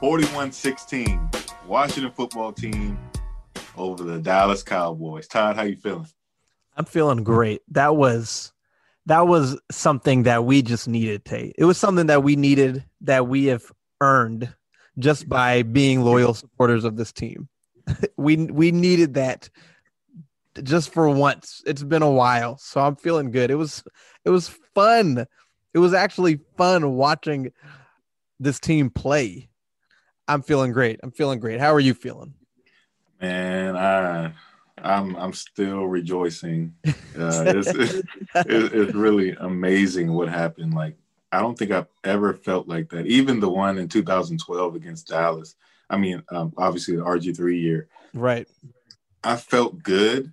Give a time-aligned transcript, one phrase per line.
[0.00, 1.30] 41 16,
[1.66, 2.98] Washington football team
[3.76, 5.28] over the Dallas Cowboys.
[5.28, 6.06] Todd, how you feeling?
[6.74, 7.60] I'm feeling great.
[7.68, 8.54] That was
[9.04, 11.54] that was something that we just needed, Tate.
[11.58, 14.54] It was something that we needed that we have earned
[14.98, 17.50] just by being loyal supporters of this team.
[18.16, 19.50] we we needed that
[20.62, 21.62] just for once.
[21.66, 23.50] It's been a while, so I'm feeling good.
[23.50, 23.84] It was
[24.24, 25.26] it was fun.
[25.74, 27.52] It was actually fun watching
[28.38, 29.49] this team play.
[30.30, 31.00] I'm feeling great.
[31.02, 31.58] I'm feeling great.
[31.58, 32.34] How are you feeling?
[33.20, 34.32] Man, I
[34.78, 36.74] I'm I'm still rejoicing.
[37.18, 38.08] Uh, it's, it's,
[38.72, 40.72] it's really amazing what happened.
[40.72, 40.96] Like
[41.32, 43.04] I don't think I've ever felt like that.
[43.06, 45.56] Even the one in 2012 against Dallas.
[45.90, 47.88] I mean, um, obviously the RG three year.
[48.14, 48.46] Right.
[49.24, 50.32] I felt good,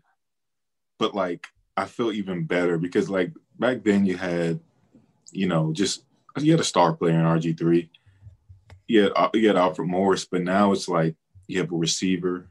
[1.00, 4.60] but like I feel even better because like back then you had,
[5.32, 6.04] you know, just
[6.38, 7.90] you had a star player in RG three.
[8.88, 11.16] You had uh, you had Alfred Morris, but now it's like
[11.48, 12.50] you have a receiver,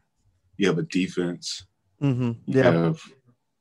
[0.57, 1.67] you have a defense,
[2.03, 2.33] mm-hmm.
[2.47, 3.01] you have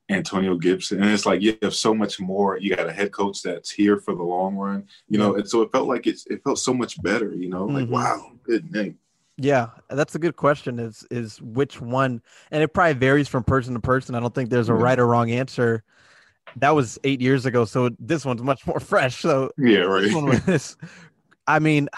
[0.09, 2.57] Antonio Gibson, and it's like you have so much more.
[2.57, 5.61] You got a head coach that's here for the long run, you know, and so
[5.61, 7.93] it felt like it's it felt so much better, you know, like mm-hmm.
[7.93, 8.97] wow, good name.
[9.37, 10.79] Yeah, that's a good question.
[10.79, 12.21] Is is which one?
[12.51, 14.15] And it probably varies from person to person.
[14.15, 15.83] I don't think there's a right or wrong answer.
[16.57, 19.21] That was eight years ago, so this one's much more fresh.
[19.21, 20.45] So yeah, right.
[20.45, 20.77] This
[21.47, 21.89] I mean,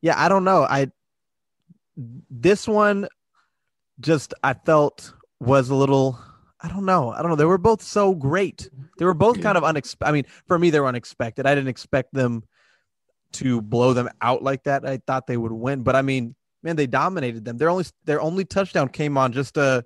[0.00, 0.62] yeah, I don't know.
[0.62, 0.90] I
[2.30, 3.08] this one
[4.00, 6.18] just I felt was a little.
[6.60, 7.12] I don't know.
[7.12, 7.36] I don't know.
[7.36, 8.68] They were both so great.
[8.98, 10.08] They were both kind of unexpected.
[10.08, 11.46] I mean, for me, they were unexpected.
[11.46, 12.42] I didn't expect them
[13.32, 14.84] to blow them out like that.
[14.84, 17.58] I thought they would win, but I mean, man, they dominated them.
[17.58, 19.84] Their only their only touchdown came on just a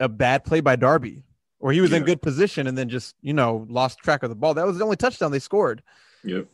[0.00, 1.22] a bad play by Darby,
[1.60, 1.98] or he was yeah.
[1.98, 4.54] in good position and then just you know lost track of the ball.
[4.54, 5.82] That was the only touchdown they scored.
[6.24, 6.46] Yep.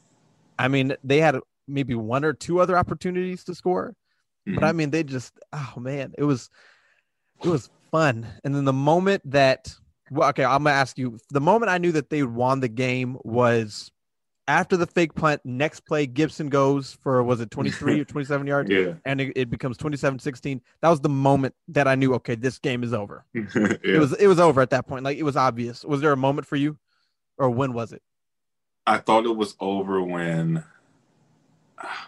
[0.59, 1.37] I mean, they had
[1.67, 3.95] maybe one or two other opportunities to score,
[4.47, 4.55] mm-hmm.
[4.55, 6.51] but I mean, they just oh man, it was
[7.43, 8.27] it was fun.
[8.45, 9.75] And then the moment that
[10.11, 11.19] well, okay, I'm gonna ask you.
[11.31, 13.91] The moment I knew that they won the game was
[14.47, 18.71] after the fake punt, next play, Gibson goes for was it 23 or 27 yards?
[18.71, 18.95] Yeah.
[19.05, 20.61] And it, it becomes 27-16.
[20.83, 23.25] That was the moment that I knew, okay, this game is over.
[23.35, 23.45] yeah.
[23.83, 25.05] It was it was over at that point.
[25.05, 25.85] Like it was obvious.
[25.85, 26.79] Was there a moment for you?
[27.37, 28.03] Or when was it?
[28.87, 30.63] I thought it was over when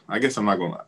[0.08, 0.84] I guess I'm not gonna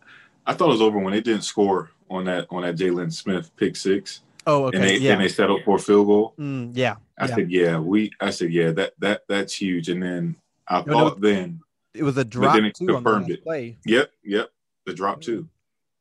[0.46, 3.54] I thought it was over when they didn't score on that on that Jaylon Smith
[3.56, 4.22] pick six.
[4.46, 4.78] Oh, okay.
[4.78, 5.12] And they yeah.
[5.12, 6.34] and they settled for a field goal.
[6.38, 6.96] Mm, yeah.
[7.18, 7.34] I yeah.
[7.34, 9.90] said, yeah, we I said, yeah, that that that's huge.
[9.90, 11.60] And then I no, thought no, then
[11.92, 13.42] it was a drop then it confirmed it.
[13.42, 13.76] play.
[13.84, 14.48] Yep, yep,
[14.86, 15.46] the drop too.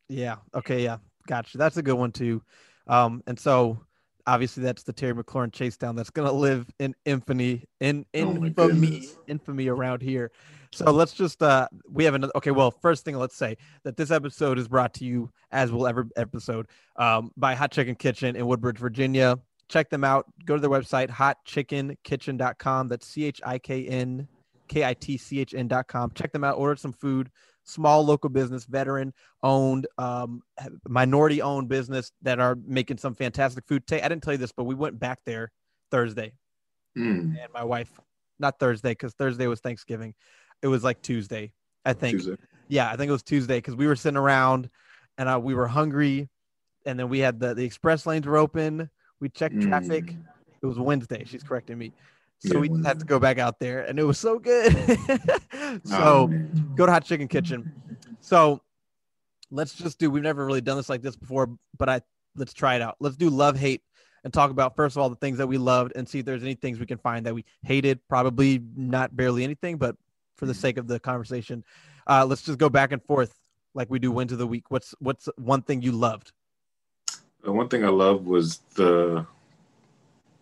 [0.08, 0.38] Yeah.
[0.56, 0.84] Okay.
[0.84, 0.98] Yeah.
[1.28, 1.58] Gotcha.
[1.58, 2.42] That's a good one too.
[2.88, 3.82] Um, and so
[4.26, 9.08] obviously that's the Terry McLaurin chase down that's gonna live in infamy in oh infamy
[9.10, 10.32] oh infamy around here.
[10.72, 14.12] So let's just uh we have another okay, well, first thing let's say that this
[14.12, 18.46] episode is brought to you as will every episode um by Hot Chicken Kitchen in
[18.46, 19.40] Woodbridge, Virginia.
[19.70, 20.26] Check them out.
[20.46, 22.88] Go to their website, hotchickenkitchen.com.
[22.88, 24.28] That's C H I K N
[24.68, 26.12] K-I-T-C-H-N.com.
[26.14, 26.58] Check them out.
[26.58, 27.30] Order some food.
[27.64, 29.14] Small local business, veteran
[29.44, 30.42] owned, um,
[30.88, 33.84] minority owned business that are making some fantastic food.
[33.92, 35.52] I didn't tell you this, but we went back there
[35.92, 36.32] Thursday.
[36.98, 37.38] Mm.
[37.42, 37.92] And my wife,
[38.40, 40.14] not Thursday, because Thursday was Thanksgiving.
[40.62, 41.52] It was like Tuesday,
[41.86, 42.18] I think.
[42.18, 42.38] Tuesday.
[42.68, 44.70] Yeah, I think it was Tuesday because we were sitting around
[45.18, 46.30] and uh, we were hungry.
[46.86, 48.90] And then we had the, the express lanes were open.
[49.20, 49.68] We checked mm.
[49.68, 50.16] traffic.
[50.62, 51.24] It was Wednesday.
[51.26, 51.92] She's correcting me.
[52.40, 54.72] So yeah, we just had to go back out there, and it was so good.
[55.84, 56.28] so oh,
[56.76, 57.72] go to Hot Chicken Kitchen.
[58.20, 58.62] So
[59.50, 60.12] let's just do.
[60.12, 62.02] We've never really done this like this before, but I
[62.36, 62.96] let's try it out.
[63.00, 63.82] Let's do love hate
[64.24, 66.44] and talk about first of all the things that we loved and see if there's
[66.44, 68.00] any things we can find that we hated.
[68.08, 69.96] Probably not barely anything, but
[70.38, 71.64] for the sake of the conversation,
[72.08, 73.38] uh, let's just go back and forth
[73.74, 74.70] like we do wins of the week.
[74.70, 76.32] What's what's one thing you loved?
[77.44, 79.26] The one thing I loved was the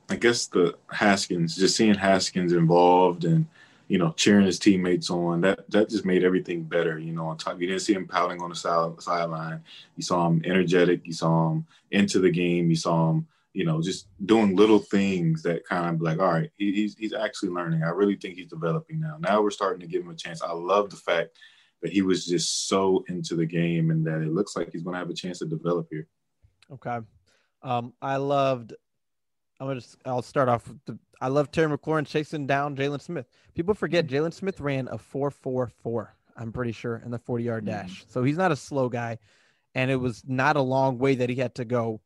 [0.09, 3.47] I guess the Haskins, just seeing Haskins involved and
[3.87, 5.41] you know, cheering his teammates on.
[5.41, 6.97] That that just made everything better.
[6.97, 9.63] You know, on top, you didn't see him pouting on the side sideline.
[9.95, 11.05] You saw him energetic.
[11.05, 12.69] You saw him into the game.
[12.69, 16.51] You saw him, you know, just doing little things that kind of like, all right,
[16.57, 17.83] he, he's he's actually learning.
[17.83, 19.15] I really think he's developing now.
[19.17, 20.41] Now we're starting to give him a chance.
[20.41, 21.37] I love the fact
[21.81, 24.93] that he was just so into the game and that it looks like he's going
[24.95, 26.07] to have a chance to develop here.
[26.69, 26.99] Okay.
[27.63, 28.73] Um, I loved.
[29.61, 29.79] I'm gonna.
[29.79, 30.99] Just, I'll start off with the.
[31.21, 33.25] I love Terry McLaurin chasing down Jaylon Smith.
[33.53, 36.13] People forget Jaylon Smith ran a four four four.
[36.35, 38.01] I'm pretty sure in the 40 yard dash.
[38.01, 38.09] Mm-hmm.
[38.11, 39.17] So he's not a slow guy,
[39.73, 42.01] and it was not a long way that he had to go.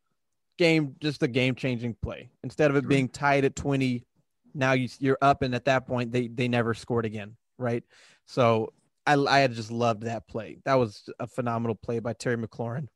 [0.59, 2.29] Game, just a game changing play.
[2.43, 4.05] Instead of it being tied at 20,
[4.53, 7.81] now you, you're up, and at that point they they never scored again, right?
[8.25, 8.73] So
[9.07, 10.57] I I just loved that play.
[10.65, 12.87] That was a phenomenal play by Terry McLaurin.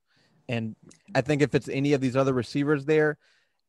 [0.49, 0.75] And
[1.15, 3.17] I think if it's any of these other receivers there,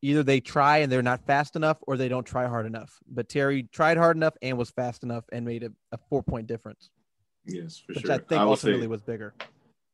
[0.03, 2.99] either they try and they're not fast enough or they don't try hard enough.
[3.09, 6.49] But Terry tried hard enough and was fast enough and made a, a four point
[6.49, 6.91] difference.
[7.47, 8.13] Yes, for which sure.
[8.13, 9.35] I think I ultimately say, was bigger.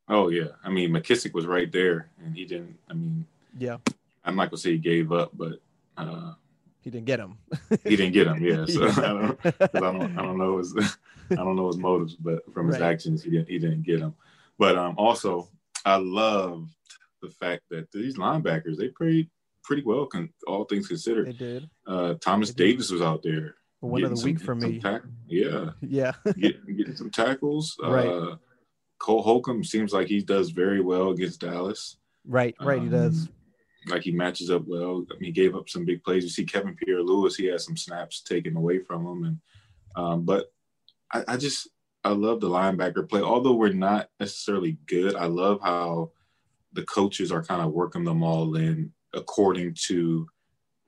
[0.09, 0.53] Oh yeah.
[0.65, 3.27] I mean McKissic was right there and he didn't I mean
[3.59, 3.79] Yeah.
[4.25, 5.61] I'm not gonna say he gave up, but
[5.97, 6.33] uh
[6.83, 7.37] he didn't get him.
[7.85, 8.65] he didn't get him, yeah.
[8.69, 8.95] So yeah.
[8.99, 10.75] I don't I don't I don't know his
[11.31, 12.93] I don't know his motives, but from his right.
[12.93, 14.15] actions he didn't he didn't get him.
[14.59, 15.49] But um also
[15.85, 16.71] I loved
[17.23, 19.29] the fact that these linebackers they played
[19.63, 21.27] pretty well, con- all things considered.
[21.27, 21.71] They did.
[21.87, 22.95] Uh, Thomas they Davis did.
[22.95, 23.55] was out there.
[23.81, 24.79] One of the week for me.
[24.81, 25.71] Tack- yeah.
[25.81, 26.13] Yeah.
[26.39, 27.77] getting, getting some tackles.
[27.83, 28.07] Right.
[28.07, 28.37] Uh,
[28.99, 31.97] Cole Holcomb seems like he does very well against Dallas.
[32.27, 33.29] Right, right, um, he does.
[33.87, 35.07] Like he matches up well.
[35.11, 36.23] I mean, he gave up some big plays.
[36.23, 39.39] You see Kevin Pierre-Louis, he had some snaps taken away from him, and
[39.97, 40.53] um, but
[41.13, 41.69] I, I just
[42.05, 43.21] I love the linebacker play.
[43.21, 46.13] Although we're not necessarily good, I love how
[46.73, 50.27] the coaches are kind of working them all in according to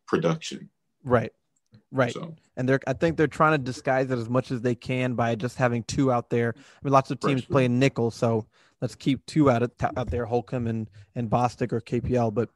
[0.06, 0.68] production.
[1.02, 1.32] Right.
[1.90, 2.12] Right.
[2.12, 5.14] So, and they're I think they're trying to disguise it as much as they can
[5.14, 6.54] by just having two out there.
[6.56, 8.46] I mean lots of teams play nickel, so
[8.80, 12.32] let's keep two out of, out there, Holcomb and and Bostic or KPL.
[12.32, 12.48] But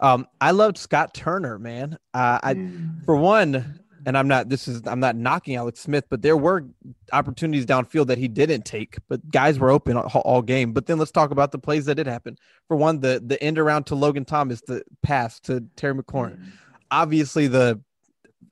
[0.00, 1.98] um, I loved Scott Turner, man.
[2.14, 3.04] Uh, I mm.
[3.04, 6.66] for one, and I'm not this is I'm not knocking Alex Smith, but there were
[7.12, 10.72] opportunities downfield that he didn't take, but guys were open all, all, game.
[10.72, 12.36] But then let's talk about the plays that did happen.
[12.68, 16.36] For one, the the end around to Logan Thomas, the pass to Terry McLaurin.
[16.36, 16.50] Mm-hmm.
[16.90, 17.80] Obviously the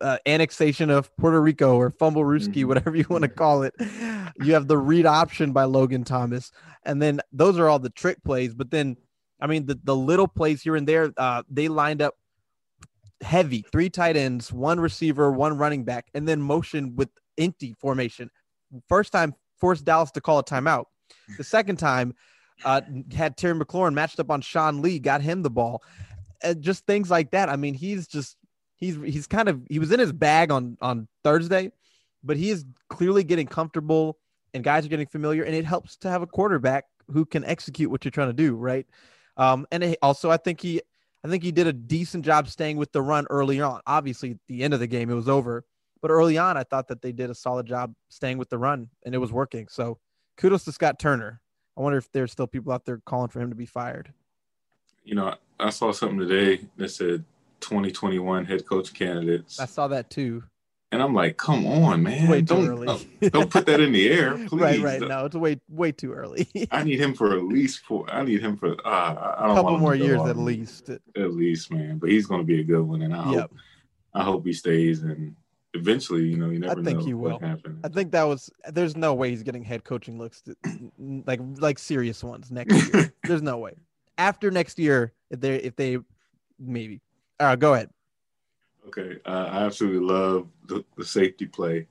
[0.00, 2.68] uh, annexation of Puerto Rico or fumble Ruski, mm-hmm.
[2.68, 3.74] whatever you want to call it.
[4.42, 6.52] You have the read option by Logan Thomas.
[6.84, 8.54] And then those are all the trick plays.
[8.54, 8.96] But then,
[9.40, 12.14] I mean, the, the little plays here and there, uh, they lined up
[13.20, 18.30] heavy, three tight ends, one receiver, one running back, and then motion with empty formation.
[18.88, 20.86] First time forced Dallas to call a timeout.
[21.36, 22.14] The second time
[22.64, 22.80] uh,
[23.14, 25.82] had Terry McLaurin matched up on Sean Lee, got him the ball.
[26.42, 27.48] And just things like that.
[27.48, 28.36] I mean, he's just
[28.76, 31.72] he's he's kind of he was in his bag on on Thursday,
[32.22, 34.18] but he is clearly getting comfortable
[34.52, 37.90] and guys are getting familiar, and it helps to have a quarterback who can execute
[37.90, 38.86] what you're trying to do, right?
[39.36, 40.80] Um, and also, I think he
[41.24, 43.80] I think he did a decent job staying with the run early on.
[43.86, 45.64] Obviously, at the end of the game, it was over.
[46.00, 48.90] But early on, I thought that they did a solid job staying with the run
[49.04, 49.66] and it was working.
[49.68, 49.98] So
[50.36, 51.40] kudos to Scott Turner.
[51.76, 54.12] I wonder if there's still people out there calling for him to be fired.
[55.04, 57.24] You know, I saw something today that said
[57.60, 59.58] 2021 head coach candidates.
[59.58, 60.44] I saw that too.
[60.92, 62.28] And I'm like, come on, man.
[62.28, 62.86] Way don't, early.
[62.86, 64.52] don't, don't put that in the air, please.
[64.52, 65.00] right, right.
[65.00, 66.48] No, it's way, way too early.
[66.70, 68.08] I need him for at least four.
[68.08, 70.90] I need him for uh, I don't a couple more years at least.
[70.90, 71.98] At least, man.
[71.98, 73.40] But he's going to be a good one, and I yep.
[73.40, 73.52] hope,
[74.14, 75.02] I hope he stays.
[75.02, 75.34] And
[75.74, 76.80] eventually, you know, you never.
[76.80, 77.40] I think he will.
[77.82, 78.48] I think that was.
[78.72, 80.56] There's no way he's getting head coaching looks, to,
[81.26, 83.12] like like serious ones next year.
[83.24, 83.74] there's no way.
[84.18, 85.98] After next year, if they if they
[86.60, 87.00] maybe.
[87.40, 87.90] All right, go ahead.
[88.86, 91.86] Okay, uh, I absolutely love the, the safety play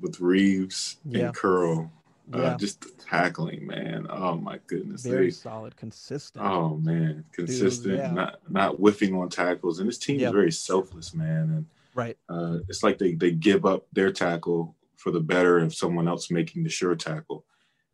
[0.00, 1.26] with Reaves yeah.
[1.26, 1.90] and Curl.
[2.32, 2.56] Uh, yeah.
[2.58, 4.06] just tackling, man.
[4.10, 5.02] Oh my goodness.
[5.02, 6.44] Very they, solid, consistent.
[6.44, 8.10] Oh man, consistent, Dude, yeah.
[8.10, 9.78] not not whiffing on tackles.
[9.78, 11.42] And this team is very selfless, man.
[11.42, 15.74] And right, uh, it's like they they give up their tackle for the better of
[15.74, 17.46] someone else making the sure tackle.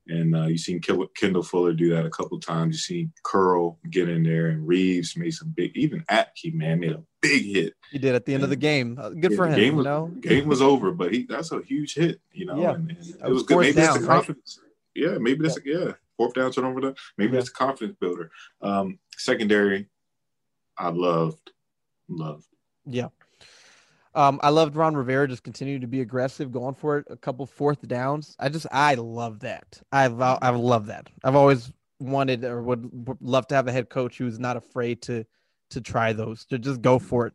[0.07, 2.75] And uh, you've seen Kendall Fuller do that a couple times.
[2.75, 5.75] You've seen Curl get in there, and Reaves made some big.
[5.77, 7.73] Even Apke, man, made a big hit.
[7.91, 8.99] He did at the end and, of the game.
[9.01, 9.57] Uh, good yeah, for him.
[9.57, 10.07] Game was, you know?
[10.21, 12.21] game was over, but he that's a huge hit.
[12.33, 12.75] You know, yeah.
[12.75, 13.61] and, and it was, good.
[13.61, 14.61] Maybe down, that's a confidence.
[14.63, 15.05] Right?
[15.05, 15.75] Yeah, maybe that's yeah.
[15.75, 15.93] A, yeah.
[16.19, 16.95] Fourth down turnover.
[17.17, 17.39] Maybe yeah.
[17.39, 18.31] that's a confidence builder.
[18.61, 19.89] Um, secondary,
[20.77, 21.51] I loved,
[22.09, 22.47] loved.
[22.87, 23.09] Yeah.
[24.15, 27.47] Um, I loved Ron Rivera just continuing to be aggressive, going for it, a couple
[27.47, 28.37] fourth downs.
[28.39, 29.81] I just I love that.
[29.93, 31.11] I I love that.
[31.25, 35.25] I've always wanted or would love to have a head coach who's not afraid to
[35.71, 37.35] to try those, to just go for it.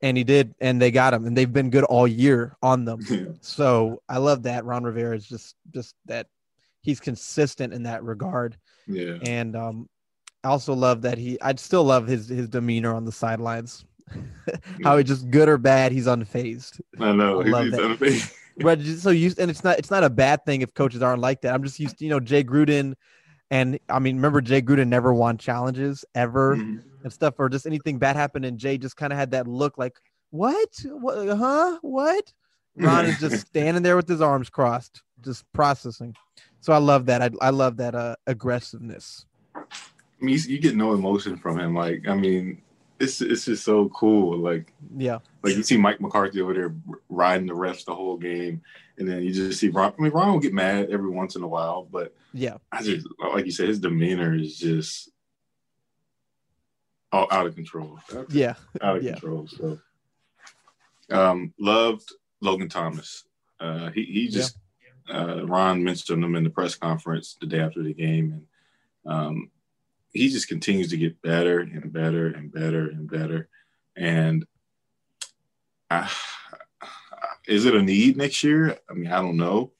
[0.00, 3.00] And he did, and they got him, and they've been good all year on them.
[3.10, 3.24] Yeah.
[3.40, 6.28] So I love that Ron Rivera is just just that
[6.82, 8.56] he's consistent in that regard.
[8.86, 9.18] Yeah.
[9.22, 9.88] And um,
[10.44, 11.40] I also love that he.
[11.40, 13.84] I'd still love his his demeanor on the sidelines.
[14.84, 16.80] How he just good or bad, he's unfazed.
[16.98, 17.40] I know.
[17.40, 17.80] I love He's that.
[17.80, 18.34] unfazed.
[18.60, 21.42] But so used, and it's not it's not a bad thing if coaches aren't like
[21.42, 21.54] that.
[21.54, 22.94] I'm just used to you know Jay Gruden,
[23.52, 26.82] and I mean remember Jay Gruden never won challenges ever Mhm.
[27.04, 29.78] and stuff, or just anything bad happened, and Jay just kind of had that look
[29.78, 30.00] like
[30.30, 32.32] what, what, huh, what?
[32.74, 36.16] Ron is just standing there with his arms crossed, just processing.
[36.60, 37.22] So I love that.
[37.22, 39.24] I I love that uh, aggressiveness.
[39.54, 39.60] I
[40.20, 41.76] mean, you, you get no emotion from him.
[41.76, 42.60] Like, I mean,
[43.00, 44.38] it's it's just so cool.
[44.38, 46.74] Like, Yeah, like you see Mike McCarthy over there
[47.08, 48.60] riding the refs the whole game,
[48.98, 49.92] and then you just see Ron.
[49.98, 53.06] I mean, Ron will get mad every once in a while, but yeah, I just
[53.32, 55.10] like you said, his demeanor is just
[57.12, 57.98] all out of control.
[58.30, 58.54] yeah.
[58.82, 59.12] out of Yeah.
[59.12, 59.46] control.
[59.48, 59.78] So,
[61.10, 63.24] um, loved Logan Thomas.
[63.60, 64.56] Uh, he he just
[65.12, 68.32] uh, Ron mentioned him in the press conference the day after the game,
[69.04, 69.50] and um,
[70.12, 73.48] he just continues to get better and better and better and better.
[73.96, 74.44] And
[75.90, 76.08] uh,
[77.46, 78.78] is it a need next year?
[78.90, 79.72] I mean, I don't know.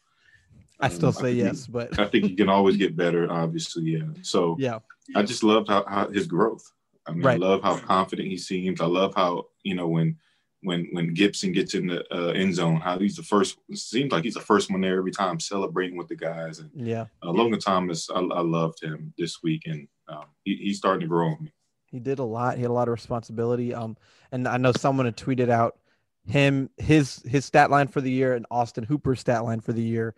[0.80, 3.30] I still Um, say he- yes, but I think he can always get better.
[3.30, 4.04] Obviously, yeah.
[4.22, 4.78] So yeah,
[5.14, 6.70] I just loved how, how his growth.
[7.06, 7.34] I mean, Right.
[7.42, 8.80] I love how confident he seems.
[8.80, 10.16] I love how you know when
[10.62, 13.58] when when Gibson gets in the uh, end zone, how he's the first.
[13.68, 16.58] It seems like he's the first one there every time, celebrating with the guys.
[16.60, 17.06] And yeah.
[17.22, 21.06] uh, Logan Thomas, I, I loved him this week, and um, he, he's starting to
[21.06, 21.52] grow on me.
[21.86, 22.56] He did a lot.
[22.56, 23.72] He had a lot of responsibility.
[23.74, 23.96] Um,
[24.30, 25.78] and I know someone had tweeted out
[26.26, 29.82] him his his stat line for the year and Austin Hooper's stat line for the
[29.82, 30.14] year,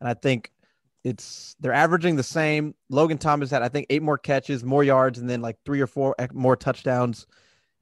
[0.00, 0.50] and I think
[1.04, 2.74] it's they're averaging the same.
[2.90, 5.86] Logan Thomas had I think eight more catches, more yards, and then like three or
[5.86, 7.26] four more touchdowns.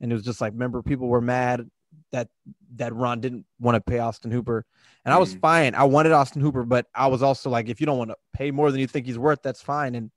[0.02, 1.70] And it was just like, remember, people were mad
[2.12, 2.28] that
[2.76, 4.66] that Ron didn't want to pay Austin Hooper,
[5.04, 5.40] and I was Mhm.
[5.40, 5.74] fine.
[5.74, 8.50] I wanted Austin Hooper, but I was also like, if you don't want to pay
[8.50, 9.94] more than you think he's worth, that's fine.
[9.94, 10.10] And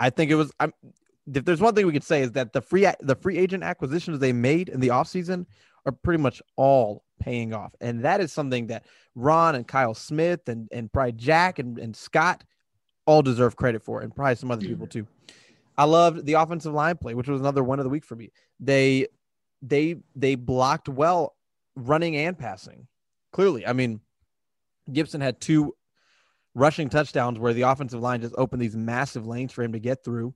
[0.00, 0.50] I think it was.
[0.58, 0.72] I'm
[1.32, 4.18] if there's one thing we could say is that the free the free agent acquisitions
[4.18, 5.46] they made in the offseason
[5.86, 7.74] are pretty much all paying off.
[7.80, 11.94] And that is something that Ron and Kyle Smith and and probably Jack and, and
[11.94, 12.42] Scott
[13.06, 15.06] all deserve credit for, and probably some other people too.
[15.76, 18.30] I loved the offensive line play, which was another one of the week for me.
[18.58, 19.06] They
[19.62, 21.36] they they blocked well
[21.76, 22.86] running and passing.
[23.32, 24.00] Clearly, I mean,
[24.92, 25.74] Gibson had two
[26.54, 30.04] rushing touchdowns where the offensive line just opened these massive lanes for him to get
[30.04, 30.34] through.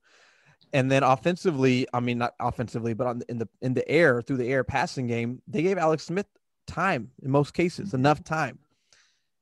[0.73, 4.39] And then offensively, I mean not offensively, but on in the in the air through
[4.39, 6.27] the air passing game, they gave Alex Smith
[6.67, 8.59] time in most cases, enough time.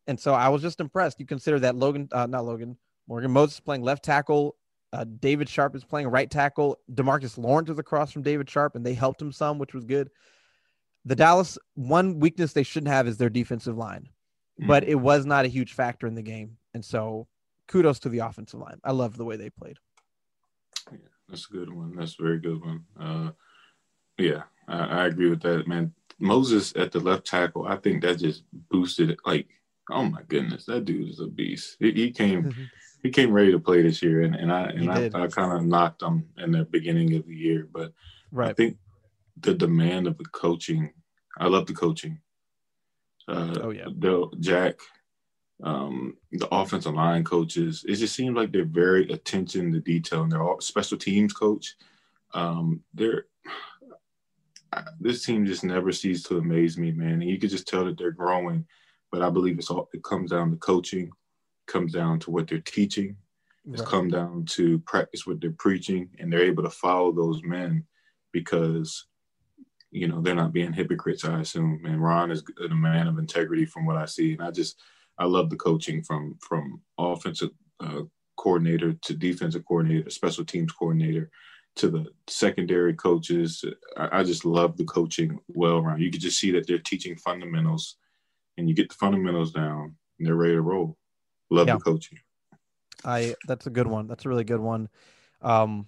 [0.06, 1.20] And so I was just impressed.
[1.20, 2.76] You consider that Logan, uh, not Logan,
[3.06, 4.56] Morgan Moses playing left tackle,
[4.92, 8.84] uh, David Sharpe is playing right tackle, Demarcus Lawrence is across from David Sharpe, and
[8.84, 10.10] they helped him some, which was good.
[11.04, 14.08] The Dallas one weakness they shouldn't have is their defensive line,
[14.66, 16.58] but it was not a huge factor in the game.
[16.74, 17.26] And so
[17.68, 18.80] kudos to the offensive line.
[18.84, 19.78] I love the way they played.
[20.90, 20.98] Yeah,
[21.28, 21.96] That's a good one.
[21.96, 22.84] That's a very good one.
[22.98, 23.30] Uh,
[24.18, 25.92] yeah, I, I agree with that, man.
[26.18, 29.18] Moses at the left tackle, I think that just boosted it.
[29.24, 29.48] Like,
[29.90, 31.76] oh my goodness, that dude is a beast.
[31.80, 32.54] He, he came,
[33.02, 35.24] he came ready to play this year, and, and I He and I.
[35.24, 37.92] I kind of knocked him in the beginning of the year, but
[38.30, 38.50] right.
[38.50, 38.76] I think
[39.40, 40.92] the demand of the coaching.
[41.38, 42.20] I love the coaching.
[43.26, 43.86] Uh, Oh, yeah.
[43.86, 44.74] the Jack,
[45.62, 47.84] um, the offensive line coaches.
[47.86, 51.76] It just seems like they're very attention to detail, and they're all special teams coach.
[52.34, 53.26] Um, they're
[55.00, 57.20] this team just never ceases to amaze me, man.
[57.20, 58.66] And you can just tell that they're growing.
[59.10, 61.10] But I believe it's all it comes down to coaching,
[61.66, 63.16] comes down to what they're teaching,
[63.66, 63.90] it's Right.
[63.90, 67.84] come down to practice what they're preaching, and they're able to follow those men
[68.32, 69.06] because
[69.90, 71.24] you know they're not being hypocrites.
[71.24, 74.50] I assume, and Ron is a man of integrity from what I see, and I
[74.50, 74.80] just
[75.22, 78.02] I love the coaching from from offensive uh,
[78.36, 81.30] coordinator to defensive coordinator, special teams coordinator
[81.76, 83.64] to the secondary coaches.
[83.96, 86.00] I, I just love the coaching well around.
[86.00, 87.98] You can just see that they're teaching fundamentals,
[88.58, 90.96] and you get the fundamentals down, and they're ready to roll.
[91.50, 91.76] Love Yeah.
[91.76, 92.18] the coaching.
[93.04, 94.08] I that's a good one.
[94.08, 94.88] That's a really good one.
[95.40, 95.86] Um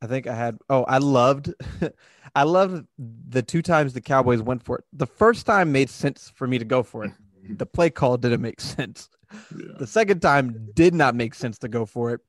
[0.00, 1.52] I think I had oh, I loved
[2.36, 4.84] I loved the two times the Cowboys went for it.
[4.92, 7.12] The first time made sense for me to go for it.
[7.56, 9.08] The play call didn't make sense.
[9.56, 9.74] Yeah.
[9.78, 12.20] The second time did not make sense to go for it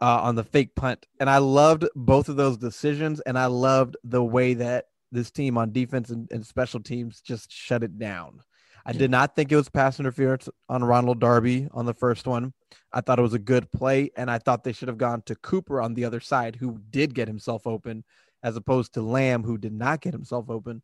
[0.00, 1.06] uh, on the fake punt.
[1.20, 3.20] And I loved both of those decisions.
[3.20, 7.52] And I loved the way that this team on defense and, and special teams just
[7.52, 8.40] shut it down.
[8.88, 12.52] I did not think it was pass interference on Ronald Darby on the first one.
[12.92, 14.10] I thought it was a good play.
[14.16, 17.12] And I thought they should have gone to Cooper on the other side, who did
[17.12, 18.04] get himself open,
[18.44, 20.82] as opposed to Lamb, who did not get himself open.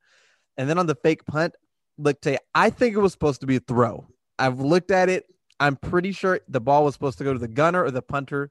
[0.56, 1.54] And then on the fake punt,
[1.98, 4.06] look, Tay, I think it was supposed to be a throw.
[4.38, 5.26] I've looked at it.
[5.60, 8.50] I'm pretty sure the ball was supposed to go to the gunner or the punter.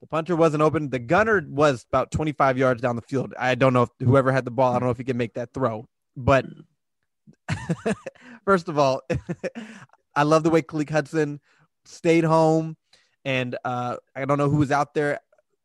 [0.00, 0.90] The punter wasn't open.
[0.90, 3.34] The gunner was about 25 yards down the field.
[3.38, 5.34] I don't know if whoever had the ball, I don't know if he can make
[5.34, 5.86] that throw.
[6.16, 6.46] But
[8.44, 9.02] first of all,
[10.16, 11.40] I love the way Khaleke Hudson
[11.84, 12.76] stayed home.
[13.24, 15.20] And uh, I don't know who was out there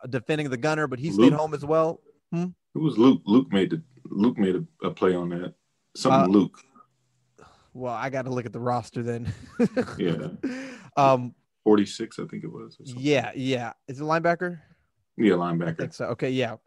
[0.10, 2.02] defending the gunner, but he stayed home as well.
[2.32, 2.48] Hmm?
[2.76, 3.22] It was Luke.
[3.26, 5.54] Luke made the Luke made a, a play on that.
[5.96, 6.60] Something Uh, Luke.
[7.74, 9.34] Well, I got to look at the roster then.
[9.98, 10.28] Yeah.
[10.96, 11.34] Um.
[11.64, 12.78] Forty six, I think it was.
[12.80, 13.32] Yeah.
[13.34, 13.74] Yeah.
[13.88, 14.60] Is it linebacker?
[15.18, 15.78] Yeah, I linebacker.
[15.80, 16.06] think so.
[16.10, 16.30] Okay.
[16.30, 16.58] Yeah.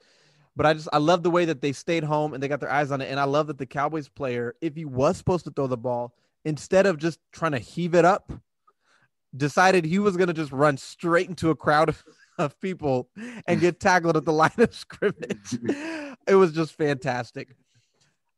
[0.56, 2.72] But I just I love the way that they stayed home and they got their
[2.72, 5.52] eyes on it, and I love that the Cowboys player, if he was supposed to
[5.52, 6.12] throw the ball,
[6.44, 8.32] instead of just trying to heave it up,
[9.36, 12.02] decided he was going to just run straight into a crowd of,
[12.38, 13.10] of people
[13.46, 15.58] and get tackled at the line of scrimmage.
[16.26, 17.54] it was just fantastic.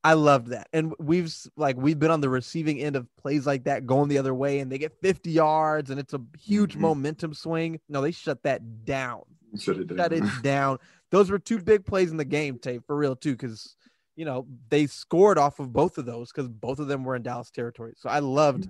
[0.08, 0.68] I loved that.
[0.72, 4.16] And we've like we've been on the receiving end of plays like that going the
[4.16, 6.80] other way and they get 50 yards and it's a huge Mhm.
[6.80, 7.78] momentum swing.
[7.90, 9.24] No, they shut that down.
[9.58, 9.98] Shut it down.
[9.98, 10.78] Shut it down.
[11.10, 13.76] Those were two big plays in the game, tape for real too, because
[14.16, 17.22] you know they scored off of both of those because both of them were in
[17.22, 17.92] Dallas territory.
[17.98, 18.66] So I loved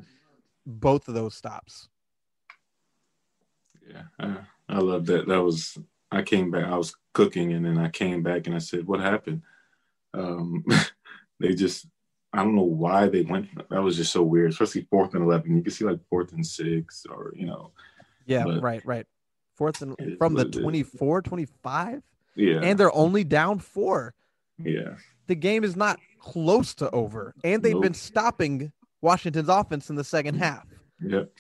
[0.67, 1.89] both of those stops.
[3.89, 5.29] Yeah, I, I love that.
[5.29, 5.79] That was
[6.11, 6.65] I came back.
[6.65, 9.43] I was cooking, and then I came back and I said, "What happened?"
[10.15, 10.65] Um,
[11.41, 11.87] they just
[12.33, 13.49] I don't know why they went.
[13.71, 15.57] That was just so weird, especially fourth and eleven.
[15.57, 17.73] You can see like fourth and six, or you know,
[18.27, 19.07] Yeah, But- right, right.
[19.55, 22.03] Fourth and It from the what 24, 25,
[22.37, 24.15] yeah, and they're only down four.
[24.63, 24.95] yeah,
[25.27, 30.05] The game is not close to over, and they've been stopping Washington's offense in the
[30.05, 30.45] second mm-hmm.
[30.45, 30.67] half.
[31.01, 31.33] yep,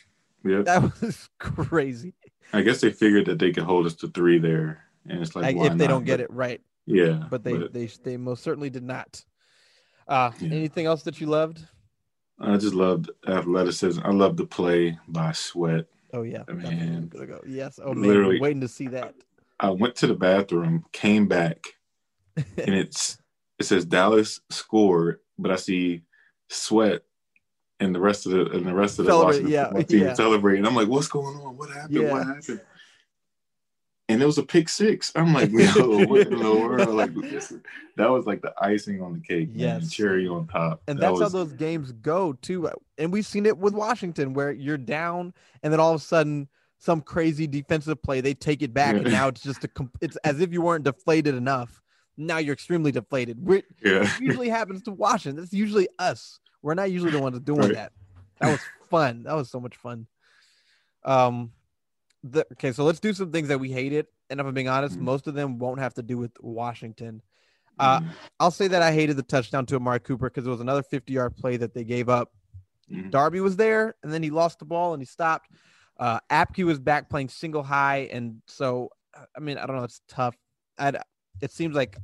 [0.45, 0.64] yep.
[0.64, 2.14] That was crazy.
[2.52, 5.55] I guess they figured that they could hold us to three there, and it's like
[5.55, 5.88] why if they not?
[5.88, 9.23] don't get But- it right, yeah, but they they they most certainly did not.
[10.09, 10.55] Uh, Yeah.
[10.55, 11.67] anything else that you loved?
[12.41, 14.00] I just loved athleticism.
[14.05, 15.87] I love the play by Sweat.
[16.12, 16.45] Oh yeah.
[16.49, 17.41] I'm gonna go.
[17.47, 17.79] Yes.
[17.83, 18.40] Oh man, Literally.
[18.40, 19.14] waiting to see that.
[19.61, 21.59] I went to the bathroom, came back,
[22.37, 23.18] and it's
[23.59, 26.03] it says Dallas scored, but I see
[26.49, 27.03] Sweat
[27.81, 30.14] and the rest of the and the rest of the Celebrate, Washington yeah, team yeah.
[30.14, 30.64] celebrating.
[30.64, 31.57] I'm like, what's going on?
[31.57, 31.94] What happened?
[31.94, 32.12] Yeah.
[32.12, 32.61] What happened?
[34.11, 35.12] And it was a pick six.
[35.14, 36.88] I'm like, yo, what in the world?
[36.88, 37.12] Like
[37.97, 39.81] that was like the icing on the cake, man.
[39.81, 39.90] Yes.
[39.92, 40.81] Cherry on top.
[40.88, 42.71] And That that's was- how those games go too.
[42.97, 46.49] And we've seen it with Washington, where you're down, and then all of a sudden,
[46.79, 49.68] some crazy defensive play, they take it back, and now it's just a.
[50.01, 51.83] It's as if you weren't deflated enough.
[52.16, 53.44] Now you're extremely deflated.
[53.44, 54.09] Which yeah.
[54.21, 55.40] usually happens to Washington.
[55.42, 56.38] That's usually us.
[56.62, 57.75] We're not usually the ones doing Right.
[57.75, 57.92] that.
[58.40, 59.25] That was fun.
[59.25, 60.07] That was so much fun.
[61.05, 61.53] Um,
[62.24, 64.07] the okay, so let's do some things that we hated.
[64.31, 65.02] And if I'm being honest, Mhm.
[65.02, 67.22] most of them won't have to do with Washington.
[67.78, 68.09] Uh, Mhm.
[68.40, 71.12] I'll say that I hated the touchdown to Amari Cooper because it was another 50
[71.12, 72.33] yard play that they gave up.
[72.90, 73.11] Mhm.
[73.11, 75.50] Darby was there, and then he lost the ball and he stopped.
[75.96, 78.90] Uh, Apke was back playing single high, and so
[79.35, 79.85] I mean, I don't know.
[79.85, 80.37] It's tough.
[80.78, 80.92] i
[81.40, 81.96] it seems like,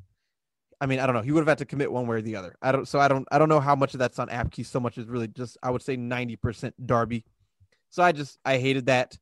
[0.81, 1.22] I mean, I don't know.
[1.22, 2.57] He would have had to commit one way or the other.
[2.61, 2.87] I don't.
[2.87, 3.27] So I don't.
[3.31, 4.64] I don't know how much of that's on Apke.
[4.66, 5.57] So much is really just.
[5.62, 7.24] I would say 90 percent Darby.
[7.90, 9.16] So I just I hated that.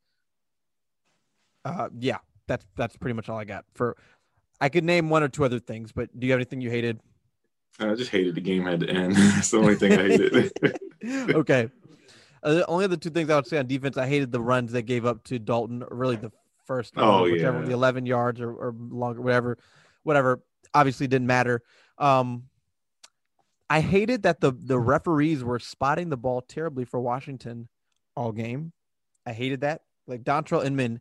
[1.65, 3.97] Uh, yeah, that's that's pretty much all I got for.
[4.61, 7.01] I could name one or two other things, but do you have anything you hated?
[7.81, 9.17] I just hated the game had to end.
[9.17, 10.53] That's the only thing I hated.
[11.35, 11.69] okay.
[12.43, 14.73] Uh, the only other two things I would say on defense, I hated the runs
[14.73, 16.31] they gave up to Dalton, really the
[16.67, 17.67] first, Oh, run, whichever, yeah.
[17.67, 19.59] the 11 yards or, or longer, whatever,
[20.03, 20.43] whatever.
[20.75, 21.63] Obviously, didn't matter.
[21.99, 22.45] Um,
[23.69, 27.69] I hated that the the referees were spotting the ball terribly for Washington
[28.15, 28.73] all game.
[29.25, 29.81] I hated that.
[30.07, 31.01] Like Dontrell Inman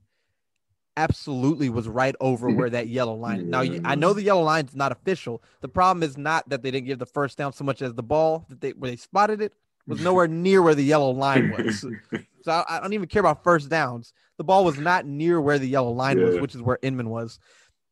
[0.97, 2.57] absolutely was right over mm-hmm.
[2.57, 3.49] where that yellow line.
[3.49, 5.41] Now I know the yellow line is not official.
[5.61, 8.03] The problem is not that they didn't give the first down so much as the
[8.03, 9.53] ball that they where they spotted it
[9.87, 11.85] was nowhere near where the yellow line was.
[12.43, 14.13] So I, I don't even care about first downs.
[14.39, 17.37] The ball was not near where the yellow line was, which is where Inman was.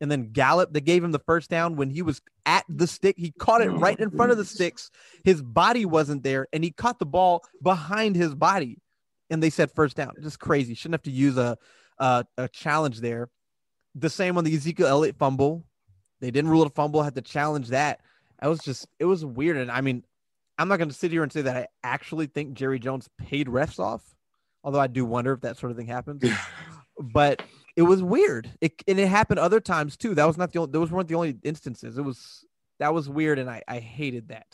[0.01, 3.15] And then Gallup, they gave him the first down when he was at the stick.
[3.17, 4.89] He caught it Oh, right in front of the sticks.
[5.23, 8.79] His body wasn't there, and he caught the ball behind his body.
[9.29, 10.13] And they said first down.
[10.21, 10.73] Just crazy.
[10.73, 11.57] Shouldn't have to use a
[11.99, 13.29] a, a challenge there.
[13.95, 15.63] The same on the Ezekiel Elliott fumble.
[16.21, 17.01] They didn't rule it a fumble.
[17.03, 18.01] Had to challenge that.
[18.41, 19.57] That was just it was weird.
[19.57, 20.03] And I mean,
[20.57, 23.47] I'm not going to sit here and say that I actually think Jerry Jones paid
[23.47, 24.03] refs off,
[24.63, 26.23] although I do wonder if that sort of thing happens.
[26.99, 27.41] but
[27.75, 28.49] it was weird.
[28.61, 30.13] It and it happened other times too.
[30.15, 30.71] That was not the only.
[30.71, 31.97] Those weren't the only instances.
[31.97, 32.45] It was
[32.79, 34.47] that was weird, and I I hated that.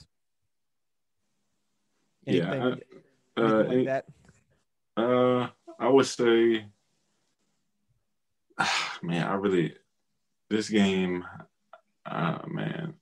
[2.25, 2.84] Yeah, Anything, I- anything
[3.38, 4.05] uh, like any- that.
[4.97, 6.65] Uh, I would say,
[9.04, 9.76] man, I really
[10.50, 11.26] this game,
[12.06, 12.94] uh, man,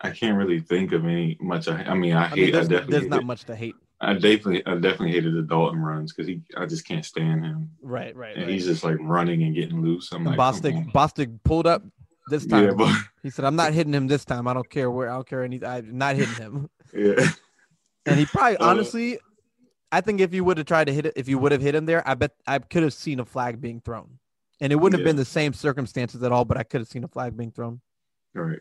[0.00, 1.68] I can't really think of any much.
[1.68, 2.36] I, I mean, I, I hate.
[2.36, 2.92] mean, I there's, definitely.
[2.98, 3.74] there's not much to hate.
[4.00, 6.42] I definitely, I definitely hated the Dalton runs because he.
[6.56, 8.36] I just can't stand him, Right, right.
[8.36, 8.52] and right.
[8.52, 10.12] he's just like running and getting loose.
[10.12, 10.92] I'm And like, Bostic.
[10.92, 11.82] Bostic pulled up
[12.28, 12.64] this time.
[12.64, 14.46] Yeah, but He said, "I'm not hitting him this time.
[14.48, 15.08] I don't care where.
[15.08, 15.64] I don't care any.
[15.64, 17.26] I'm not hitting him." yeah,
[18.04, 19.18] And he probably, Uh, honestly,
[19.92, 21.74] I think if you would have tried to hit it, if you would have hit
[21.74, 24.18] him there, I bet I could have seen a flag being thrown,
[24.60, 26.44] and it wouldn't have been the same circumstances at all.
[26.44, 27.80] But I could have seen a flag being thrown.
[28.36, 28.60] all right.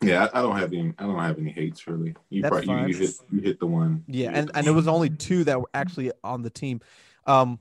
[0.00, 0.92] Yeah, I, I don't have any.
[0.98, 2.14] I don't have any hates really.
[2.30, 4.04] You That's probably you, you hit you hit the one.
[4.06, 6.80] Yeah, and and it was only two that were actually on the team.
[7.26, 7.58] Um,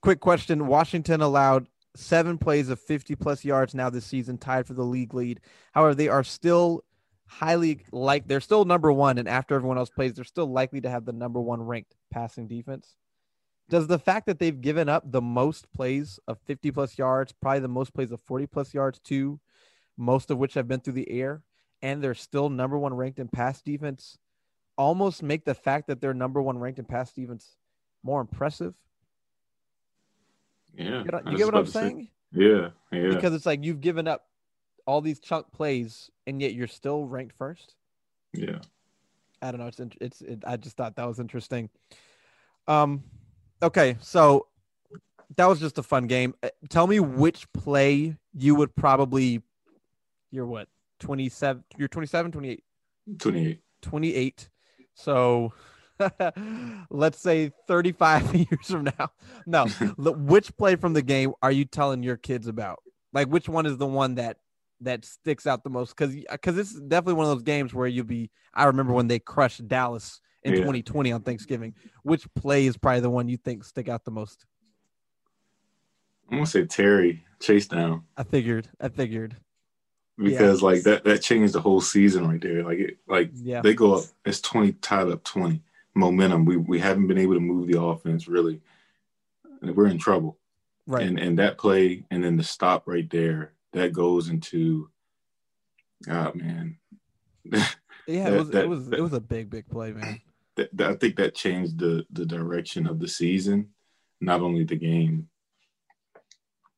[0.00, 4.74] quick question: Washington allowed seven plays of 50 plus yards now this season, tied for
[4.74, 5.40] the league lead.
[5.72, 6.84] However, they are still
[7.30, 10.90] highly like they're still number one, and after everyone else plays, they're still likely to
[10.90, 12.96] have the number one ranked passing defense.
[13.68, 17.60] Does the fact that they've given up the most plays of 50 plus yards, probably
[17.60, 19.38] the most plays of 40 plus yards too,
[19.96, 21.42] most of which have been through the air,
[21.80, 24.18] and they're still number one ranked in pass defense,
[24.76, 27.54] almost make the fact that they're number one ranked in pass defense
[28.02, 28.74] more impressive?
[30.76, 32.08] Yeah, You get, you get what I'm to say- saying?
[32.32, 33.08] Yeah, yeah.
[33.08, 34.26] Because it's like you've given up
[34.90, 37.76] all these chunk plays, and yet you're still ranked first.
[38.34, 38.58] yeah.
[39.42, 39.68] I don't know.
[39.68, 40.20] It's it's.
[40.20, 41.70] It, I just thought that was interesting.
[42.68, 43.02] Um,
[43.62, 44.48] okay, so
[45.36, 46.34] that was just a fun game.
[46.42, 49.40] Uh, Tell me which play you would probably.
[50.30, 50.68] You're what?
[50.98, 51.64] 27.
[51.78, 52.62] You're 27, 28,
[53.18, 53.60] 28.
[53.80, 54.48] 28.
[54.92, 55.54] So
[56.90, 59.10] let's say 35 years from now.
[59.46, 62.82] No, which play from the game are you telling your kids about?
[63.14, 64.36] Like, which one is the one that
[64.82, 65.96] that sticks out the most?
[65.96, 68.30] Because because it's definitely one of those games where you'll be.
[68.54, 70.58] I remember when they crushed Dallas in Yeah.
[70.60, 71.74] 2020 on Thanksgiving.
[72.02, 74.46] Which play is probably the one you think stick out the most?
[76.30, 78.68] I'm gonna say Terry chase down I figured.
[78.80, 79.36] I figured.
[80.16, 82.62] because like that that changed the whole season right there.
[82.62, 83.62] Like it like Yeah.
[83.62, 84.04] they go up.
[84.24, 85.62] It's 20 tied up 20
[85.94, 86.44] momentum.
[86.44, 88.60] We we haven't been able to move the offense really.
[89.62, 90.38] And we're in trouble.
[90.86, 91.06] Right.
[91.06, 94.90] And and that play and then the stop right there that goes into.
[96.08, 96.78] Oh man,
[97.44, 97.66] yeah.
[98.06, 98.50] It was.
[98.50, 98.88] that- it was.
[98.88, 100.20] that- It was a big, big play, man.
[100.56, 103.68] that, that- I think that changed the the direction of the season,
[104.20, 105.28] not only the game.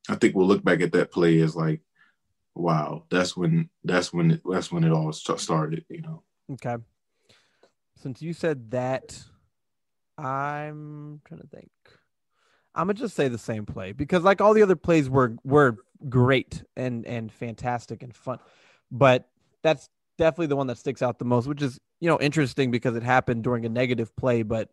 [0.09, 1.81] I think we'll look back at that play as like,
[2.57, 5.85] wow, that's when that's when it, that's when it all started.
[5.89, 6.23] You know,
[6.55, 6.77] Okay.
[7.99, 9.23] Since you said that,
[10.19, 11.71] I'm trying to think.
[12.75, 15.77] I'm gonna just say the same play because like all the other plays were were
[16.09, 18.39] great and and fantastic and fun,
[18.91, 19.29] but
[19.63, 19.89] that's
[20.19, 23.03] definitely the one that sticks out the most, which is you know interesting because it
[23.03, 24.69] happened during a negative play, but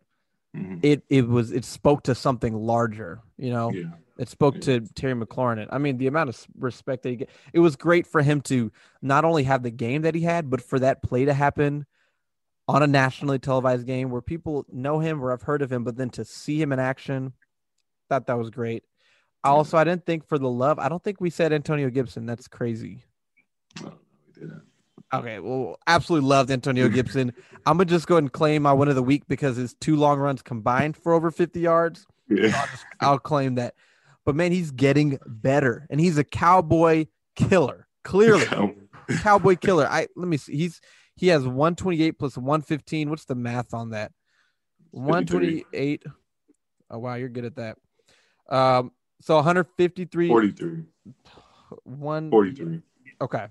[0.56, 0.80] Mhm.
[0.82, 3.20] it it was it spoke to something larger.
[3.36, 4.60] You know, yeah, it spoke Yeah.
[4.60, 5.68] to Terry McLaurin.
[5.70, 7.30] I mean, the amount of respect that he get.
[7.52, 10.60] It was great for him to not only have the game that he had, but
[10.60, 11.86] for that play to happen
[12.66, 15.96] on a nationally televised game where people know him or have heard of him, but
[15.96, 17.32] then to see him in action,
[18.08, 18.84] thought that was great.
[19.42, 20.78] Also, I didn't think for the love.
[20.78, 22.26] I don't think we said Antonio Gibson.
[22.26, 23.04] That's crazy.
[23.82, 23.94] No,
[24.26, 24.62] we didn't.
[25.12, 27.32] Okay, well, absolutely loved Antonio Gibson.
[27.66, 29.96] I'm gonna just go ahead and claim my win of the week because his two
[29.96, 32.06] long runs combined for over 50 yards.
[32.28, 33.74] Yeah, I'll, just, I'll claim that.
[34.24, 37.88] But man, he's getting better, and he's a cowboy killer.
[38.04, 38.46] Clearly,
[39.22, 39.86] cowboy killer.
[39.88, 40.56] I let me see.
[40.56, 40.80] He's
[41.16, 43.10] he has 128 plus 115.
[43.10, 44.12] What's the math on that?
[44.92, 46.04] 128.
[46.88, 47.78] Oh wow, you're good at that.
[48.48, 50.28] Um, so 153.
[50.28, 50.84] 43,
[51.84, 52.30] One.
[52.30, 52.80] 43.
[53.20, 53.46] Okay.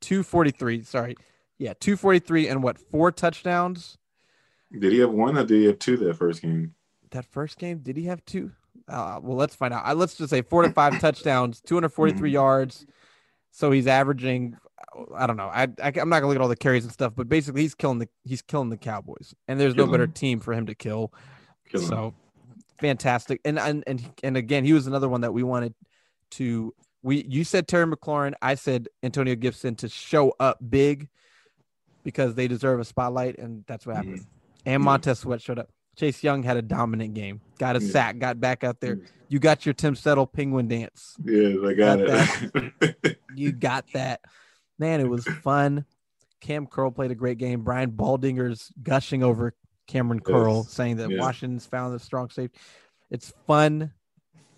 [0.00, 0.82] 243.
[0.82, 1.16] Sorry.
[1.58, 2.78] Yeah, 243 and what?
[2.78, 3.96] Four touchdowns.
[4.78, 6.74] Did he have one or did he have two that first game?
[7.10, 8.52] That first game, did he have two?
[8.88, 9.86] Uh, well, let's find out.
[9.86, 12.32] Uh, let's just say four to five touchdowns, 243 Mhm.
[12.32, 12.86] yards.
[13.52, 14.56] So he's averaging,
[15.14, 15.46] I don't know.
[15.48, 17.74] I, I am not gonna look at all the carries and stuff, but basically he's
[17.74, 20.74] killing the he's killing the Cowboys, and there's no Killing better team for him to
[20.74, 21.12] kill.
[21.70, 21.86] Kill him.
[22.80, 23.40] Fantastic.
[23.44, 25.74] And and and and again, he was another one that we wanted
[26.32, 31.08] to we you said Terry McLaurin, I said Antonio Gibson to show up big
[32.04, 34.20] because they deserve a spotlight, and that's what happened.
[34.20, 34.28] Mm-hmm.
[34.66, 34.84] And Yeah.
[34.84, 35.70] Montez Sweat showed up.
[35.96, 37.40] Chase Young had a dominant game.
[37.58, 37.90] Got a Yeah.
[37.90, 38.98] sack, got back out there.
[39.28, 41.16] You got your Tim Settle penguin dance.
[41.24, 43.18] Yeah, I got Got it.
[43.34, 44.20] You got that.
[44.78, 45.84] Man, it was fun.
[46.40, 47.62] Kam Curl played a great game.
[47.62, 49.54] Brian Baldinger's gushing over
[49.86, 50.70] Cameron Curl, Yes.
[50.72, 51.10] saying that.
[51.20, 52.58] Washington's found a strong safety.
[53.10, 53.92] It's fun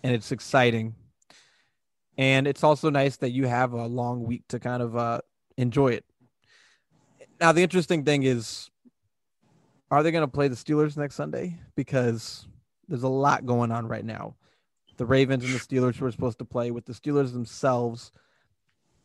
[0.03, 0.95] and it's exciting.
[2.17, 5.21] And it's also nice that you have a long week to kind of uh,
[5.57, 6.05] enjoy it.
[7.41, 8.71] Now, the interesting thing is,
[9.91, 11.59] are they going to play the Steelers next Sunday?
[11.77, 12.47] Because
[12.89, 14.35] there's a lot going on right now.
[14.97, 18.11] The Ravens and the Steelers were supposed to play with the Steelers themselves.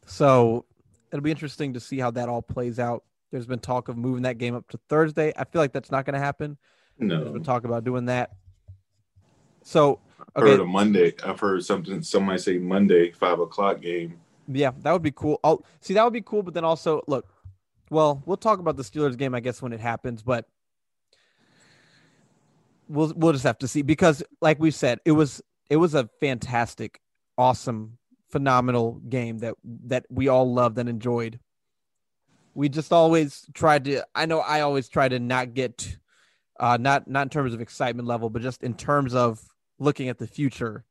[0.08, 0.66] So
[1.12, 3.04] it'll be interesting to see how that all plays out.
[3.34, 5.34] There's been talk of moving that game up to Thursday.
[5.36, 6.56] I feel like that's not going to happen.
[7.00, 8.30] No, There's been talk about doing that.
[9.63, 10.02] So
[10.36, 11.15] I've heard a Monday.
[11.26, 12.04] I've heard something.
[12.04, 14.19] Somebody say Monday five o'clock game.
[14.48, 15.39] Yeah, that would be cool.
[15.43, 16.43] Oh, see, that would be cool.
[16.43, 17.28] But then also, look,
[17.89, 20.22] well, we'll talk about the Steelers game, I guess, when it happens.
[20.22, 20.46] But
[22.88, 25.41] we'll we'll just have to see because, like we said, it was
[25.72, 27.02] it was a fantastic,
[27.36, 27.98] awesome,
[28.30, 31.39] phenomenal game that that we all loved and enjoyed.
[32.54, 34.06] We just always tried to.
[34.13, 35.98] I know I always try to not get,
[36.60, 39.42] uh, not not in terms of excitement level, but just in terms of
[39.80, 40.86] looking at the future,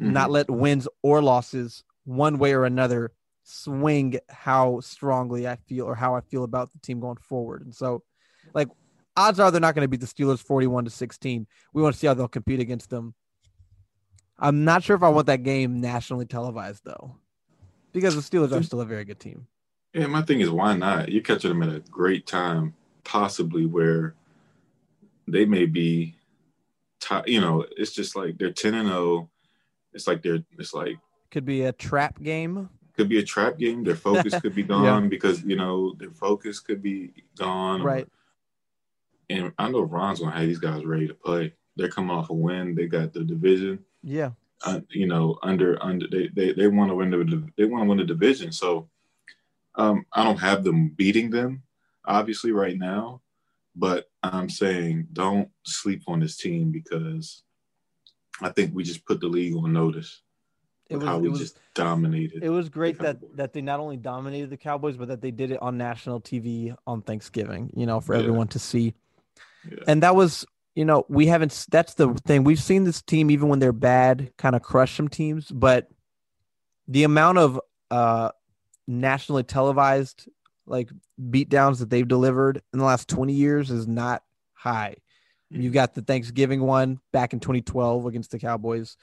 [0.00, 0.12] mm-hmm.
[0.12, 3.12] not let wins or losses one way or another
[3.44, 7.62] swing how strongly I feel or how I feel about the team going forward.
[7.62, 8.02] And so,
[8.54, 8.68] like,
[9.16, 11.46] odds are they're not going to beat the Steelers 41 to 16.
[11.72, 13.14] We want to see how they'll compete against them.
[14.38, 17.16] I'm not sure if I want that game nationally televised though,
[17.92, 19.46] because the Steelers are still a very good team.
[19.94, 21.10] Yeah, my thing is why not?
[21.10, 24.14] You're catching them at a great time, possibly where
[25.28, 26.16] they may be,
[27.00, 29.30] t- you know, it's just like they're 10 and 0.
[29.92, 30.98] It's like they're, it's like
[31.30, 32.68] could be a trap game.
[32.96, 33.82] Could be a trap game.
[33.82, 35.08] Their focus could be gone yeah.
[35.08, 37.82] because you know their focus could be gone.
[37.82, 38.04] Right.
[38.04, 41.54] Or, and I know Ron's gonna have these guys ready to play.
[41.76, 42.76] They're coming off a win.
[42.76, 43.80] They got the division.
[44.02, 44.30] Yeah.
[44.64, 47.88] Uh, you know, under under they they, they want to win the they want to
[47.88, 48.52] win the division.
[48.52, 48.88] So
[49.76, 51.62] um, I don't have them beating them,
[52.04, 53.20] obviously, right now.
[53.76, 57.42] But I'm saying don't sleep on this team because
[58.40, 60.22] I think we just put the league on notice
[60.90, 62.42] it was, how we was, just dominated.
[62.42, 65.50] It was great that that they not only dominated the Cowboys, but that they did
[65.50, 67.70] it on national TV on Thanksgiving.
[67.74, 68.20] You know, for yeah.
[68.20, 68.94] everyone to see.
[69.68, 69.78] Yeah.
[69.86, 71.66] And that was, you know, we haven't.
[71.70, 72.44] That's the thing.
[72.44, 75.88] We've seen this team even when they're bad, kind of crush some teams, but
[76.86, 77.60] the amount of
[77.90, 78.30] uh
[78.86, 80.28] nationally televised
[80.66, 84.22] like beatdowns that they've delivered in the last 20 years is not
[84.54, 84.96] high.
[85.52, 85.62] Mm-hmm.
[85.62, 88.96] You've got the Thanksgiving one back in 2012 against the Cowboys.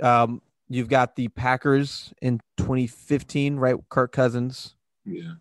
[0.00, 3.76] Um, You've got the Packers in 2015, right?
[3.88, 4.74] Kirk Cousins.
[5.04, 5.34] Yeah.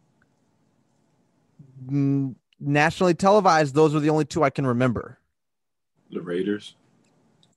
[1.87, 5.17] Mm, nationally televised, those are the only two I can remember.
[6.11, 6.75] The Raiders.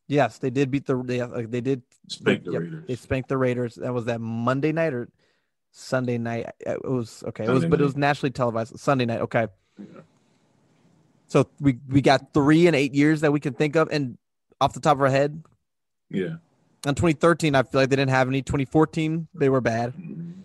[0.07, 2.85] Yes, they did beat the they, they did spank the Raiders.
[2.89, 3.75] They spanked the Raiders.
[3.75, 5.11] That was that Monday night or
[5.79, 6.47] Sunday night.
[6.67, 7.45] Uh, it was okay.
[7.45, 7.71] Sunday it was night.
[7.71, 8.79] but it was nationally televised.
[8.79, 9.21] Sunday night.
[9.21, 9.47] Okay.
[9.79, 10.01] Yeah.
[11.29, 14.19] So we we got three and eight years that we can think of, and
[14.61, 15.43] off the top of our head.
[16.11, 16.37] Yeah.
[16.87, 18.43] In 2013, I feel like they didn't have any.
[18.43, 19.93] 2014, they were bad.
[19.95, 20.43] Mm-hmm.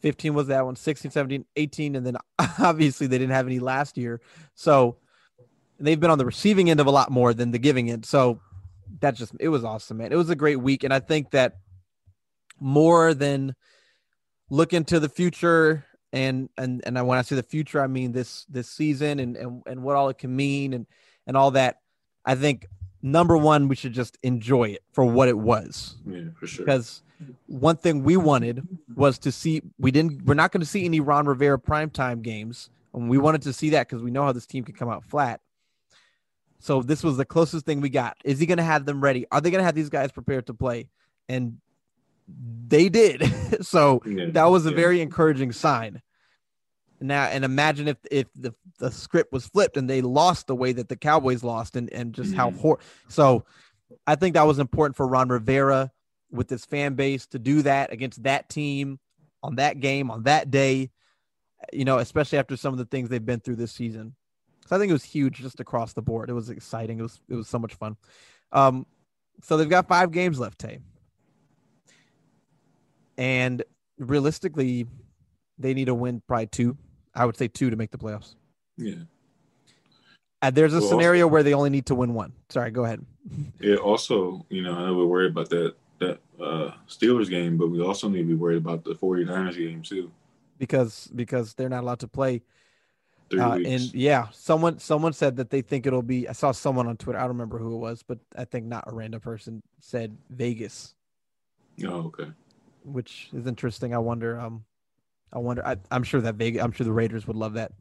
[0.00, 0.76] 15 was that one.
[0.76, 2.16] 16, 17, 18, and then
[2.58, 4.20] obviously they didn't have any last year.
[4.54, 4.96] So
[5.80, 8.06] they've been on the receiving end of a lot more than the giving end.
[8.06, 8.40] So
[9.00, 10.12] that's just it was awesome, man.
[10.12, 11.58] It was a great week, and I think that
[12.60, 13.54] more than
[14.50, 18.44] look into the future and and and when I say the future, I mean this
[18.46, 20.86] this season and and and what all it can mean and
[21.26, 21.80] and all that.
[22.24, 22.66] I think
[23.02, 25.96] number one, we should just enjoy it for what it was.
[26.06, 26.64] Yeah, for sure.
[26.64, 27.02] Because
[27.46, 31.00] one thing we wanted was to see we didn't we're not going to see any
[31.00, 32.70] Ron Rivera primetime games.
[32.94, 35.04] And we wanted to see that because we know how this team can come out
[35.04, 35.40] flat.
[36.58, 38.16] So this was the closest thing we got.
[38.24, 39.26] Is he going to have them ready?
[39.30, 40.88] Are they going to have these guys prepared to play?
[41.28, 41.58] And
[42.68, 43.22] they did.
[43.64, 44.76] so yeah, that was a yeah.
[44.76, 46.02] very encouraging sign.
[47.00, 50.72] Now and imagine if if the, the script was flipped and they lost the way
[50.72, 52.38] that the Cowboys lost and and just mm-hmm.
[52.38, 53.44] how hor- so
[54.06, 55.90] I think that was important for Ron Rivera
[56.30, 58.98] with his fan base to do that against that team
[59.42, 60.90] on that game on that day,
[61.72, 64.14] you know, especially after some of the things they've been through this season.
[64.66, 66.28] So I think it was huge just across the board.
[66.28, 66.98] It was exciting.
[66.98, 67.96] It was it was so much fun.
[68.52, 68.86] Um,
[69.42, 70.80] so they've got five games left, Tay.
[73.18, 73.62] And
[73.98, 74.86] realistically,
[75.58, 76.78] they need to win probably two
[77.18, 78.36] I would say two to make the playoffs.
[78.76, 78.94] Yeah.
[80.40, 82.32] And there's a well, scenario where they only need to win one.
[82.48, 83.04] Sorry, go ahead.
[83.60, 83.76] Yeah.
[83.76, 87.82] Also, you know, I know we're worried about that that uh, Steelers game, but we
[87.82, 90.10] also need to be worried about the 49ers game too.
[90.56, 92.40] Because because they're not allowed to play.
[93.36, 96.26] Uh, and yeah, someone someone said that they think it'll be.
[96.26, 97.18] I saw someone on Twitter.
[97.18, 100.94] I don't remember who it was, but I think not a random person said Vegas.
[101.84, 102.30] Oh, okay.
[102.92, 103.94] Which is interesting.
[103.94, 104.38] I wonder.
[104.38, 104.64] Um,
[105.32, 105.66] I wonder.
[105.66, 106.62] I, am sure that Vegas.
[106.62, 107.72] I'm sure the Raiders would love that.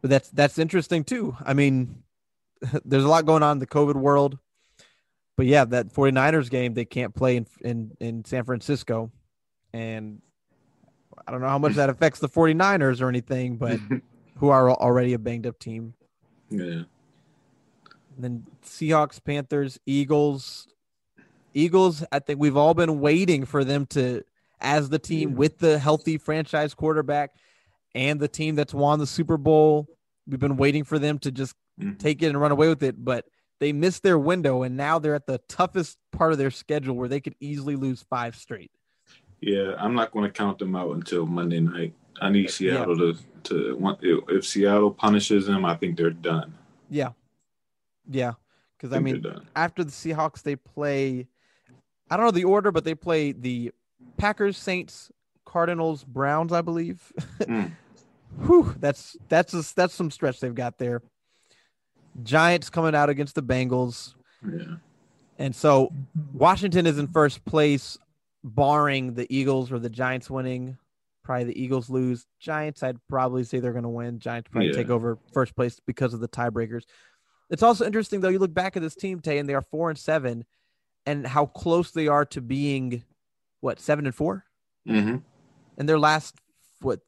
[0.00, 1.36] But that's that's interesting too.
[1.44, 2.02] I mean,
[2.84, 4.38] there's a lot going on in the COVID world.
[5.36, 9.10] But yeah, that 49ers game they can't play in in, in San Francisco,
[9.72, 10.20] and
[11.26, 13.78] I don't know how much that affects the 49ers or anything, but
[14.36, 15.94] who are already a banged up team.
[16.50, 16.60] Yeah.
[16.60, 16.86] And
[18.18, 20.68] then Seahawks, Panthers, Eagles.
[21.54, 24.24] Eagles, I think we've all been waiting for them to
[24.60, 27.34] as the team with the healthy franchise quarterback
[27.94, 29.88] and the team that's won the Super Bowl.
[30.26, 31.96] We've been waiting for them to just mm-hmm.
[31.96, 33.24] take it and run away with it, but
[33.60, 37.08] they missed their window and now they're at the toughest part of their schedule where
[37.08, 38.70] they could easily lose five straight.
[39.40, 41.94] Yeah, I'm not going to count them out until Monday night.
[42.20, 43.12] I need Seattle yeah.
[43.44, 46.54] to to if Seattle punishes them, I think they're done.
[46.90, 47.10] Yeah,
[48.10, 48.32] yeah,
[48.76, 51.28] because I, I mean, after the Seahawks, they play.
[52.10, 53.70] I don't know the order, but they play the
[54.18, 55.10] Packers, Saints,
[55.44, 57.12] Cardinals, Browns, I believe.
[57.40, 57.72] Mm.
[58.46, 61.02] Whew, that's that's a, that's some stretch they've got there.
[62.22, 64.14] Giants coming out against the Bengals.
[64.46, 64.76] Yeah.
[65.38, 65.92] And so
[66.34, 67.96] Washington is in first place,
[68.44, 70.76] barring the Eagles or the Giants winning.
[71.24, 72.26] Probably the Eagles lose.
[72.38, 74.18] Giants, I'd probably say they're going to win.
[74.18, 74.76] Giants probably yeah.
[74.76, 76.82] take over first place because of the tiebreakers.
[77.50, 78.28] It's also interesting though.
[78.28, 80.44] You look back at this team, Tay, and they are four and seven,
[81.06, 83.04] and how close they are to being
[83.60, 84.44] what seven and 4
[84.88, 85.16] mm-hmm.
[85.76, 86.34] And their last
[86.80, 87.00] what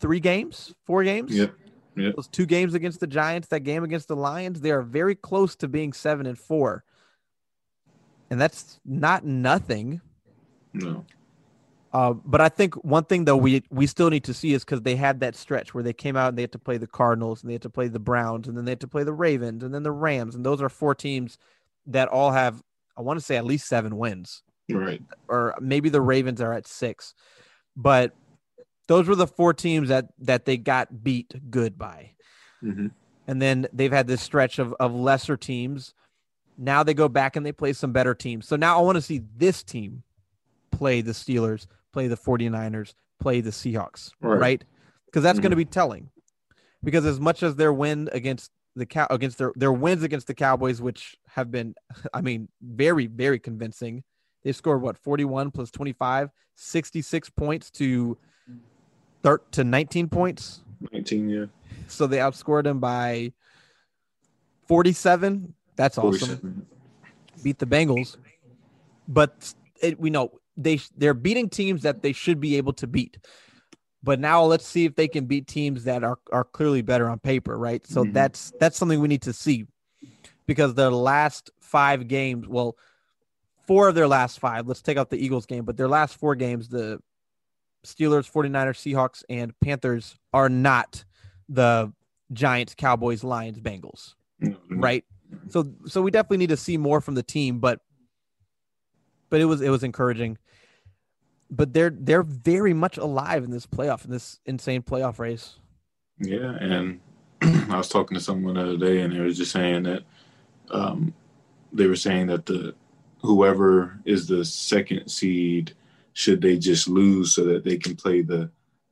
[0.00, 1.32] three games, four games.
[1.32, 1.54] Yep.
[1.96, 2.16] Yep.
[2.16, 5.54] Those two games against the Giants, that game against the Lions, they are very close
[5.56, 6.84] to being seven and four.
[8.30, 10.00] And that's not nothing.
[10.72, 11.04] No.
[11.92, 14.82] Uh, but I think one thing though we we still need to see is because
[14.82, 17.42] they had that stretch where they came out and they had to play the Cardinals
[17.42, 19.62] and they had to play the Browns and then they had to play the Ravens
[19.62, 21.38] and then the Rams and those are four teams
[21.86, 22.60] that all have
[22.96, 24.42] I want to say at least seven wins.
[24.70, 25.02] Right.
[25.28, 27.14] Or maybe the Ravens are at six,
[27.76, 28.14] but
[28.86, 32.12] those were the four teams that that they got beat good by.
[32.62, 32.88] Mm-hmm.
[33.26, 35.94] And then they've had this stretch of of lesser teams.
[36.56, 38.46] Now they go back and they play some better teams.
[38.46, 40.02] So now I want to see this team
[40.70, 44.38] play the Steelers, play the 49ers, play the Seahawks, right?
[44.40, 44.64] Because right?
[45.14, 45.42] that's mm-hmm.
[45.42, 46.10] going to be telling.
[46.82, 50.34] Because as much as their win against the cow against their their wins against the
[50.34, 51.74] Cowboys, which have been,
[52.14, 54.04] I mean, very very convincing.
[54.44, 58.16] They scored what 41 plus 25, 66 points to
[59.22, 60.62] thir- to 19 points.
[60.92, 61.44] 19, yeah.
[61.88, 63.32] So they outscored them by
[64.68, 65.54] 47.
[65.76, 66.36] That's 47.
[66.36, 66.66] awesome.
[67.42, 68.16] Beat the Bengals,
[69.08, 73.18] but it, we know they they're beating teams that they should be able to beat.
[74.02, 77.18] But now let's see if they can beat teams that are are clearly better on
[77.18, 77.84] paper, right?
[77.86, 78.12] So mm-hmm.
[78.12, 79.66] that's that's something we need to see
[80.46, 82.76] because their last five games, well,
[83.66, 86.34] four of their last five, let's take out the Eagles game, but their last four
[86.34, 87.00] games, the
[87.84, 91.04] Steelers, 49ers, Seahawks, and Panthers are not
[91.48, 91.92] the
[92.32, 94.80] Giants, Cowboys, Lions, Bengals, mm-hmm.
[94.80, 95.04] right?
[95.48, 97.80] So so we definitely need to see more from the team, but
[99.30, 100.38] but it was it was encouraging.
[101.50, 105.58] But they're they're very much alive in this playoff in this insane playoff race.
[106.18, 107.00] Yeah, and
[107.42, 110.04] I was talking to someone the other day, and they were just saying that
[110.70, 111.12] um,
[111.72, 112.74] they were saying that the
[113.24, 115.74] whoever is the second seed
[116.12, 118.50] should they just lose so that they can play the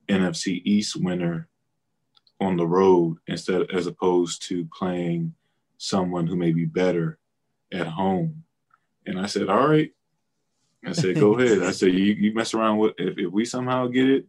[0.09, 1.47] NFC East winner
[2.41, 5.33] on the road instead as opposed to playing
[5.77, 7.19] someone who may be better
[7.71, 8.43] at home.
[9.05, 9.91] And I said, all right,
[10.85, 11.61] I said, go ahead.
[11.61, 14.25] I said, you, you mess around with if, if we somehow get it.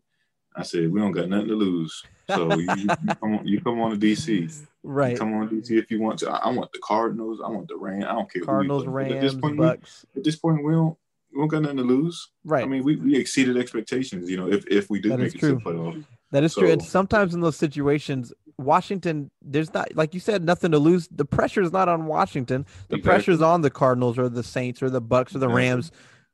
[0.54, 2.04] I said, we don't got nothing to lose.
[2.28, 4.66] So you, you, come on, you come on to DC.
[4.86, 5.18] Right.
[5.18, 6.30] Come on DC if you want to.
[6.30, 7.40] I, I, want the Cardinals.
[7.42, 8.04] I want the Rams.
[8.04, 8.42] I don't care.
[8.42, 10.04] Cardinals, Rams, at this point, Bucks.
[10.14, 10.96] We, at this point, we don't
[11.32, 12.28] we don't got nothing to lose.
[12.44, 12.62] Right.
[12.62, 14.30] I mean, we, we exceeded expectations.
[14.30, 15.52] You know, if if we do that make it true.
[15.52, 16.04] to the playoffs.
[16.32, 16.70] That is so, true.
[16.70, 21.08] And sometimes in those situations, Washington, there's not like you said, nothing to lose.
[21.10, 22.66] The pressure is not on Washington.
[22.88, 23.02] The exactly.
[23.02, 25.92] pressure is on the Cardinals or the Saints or the Bucks or the Rams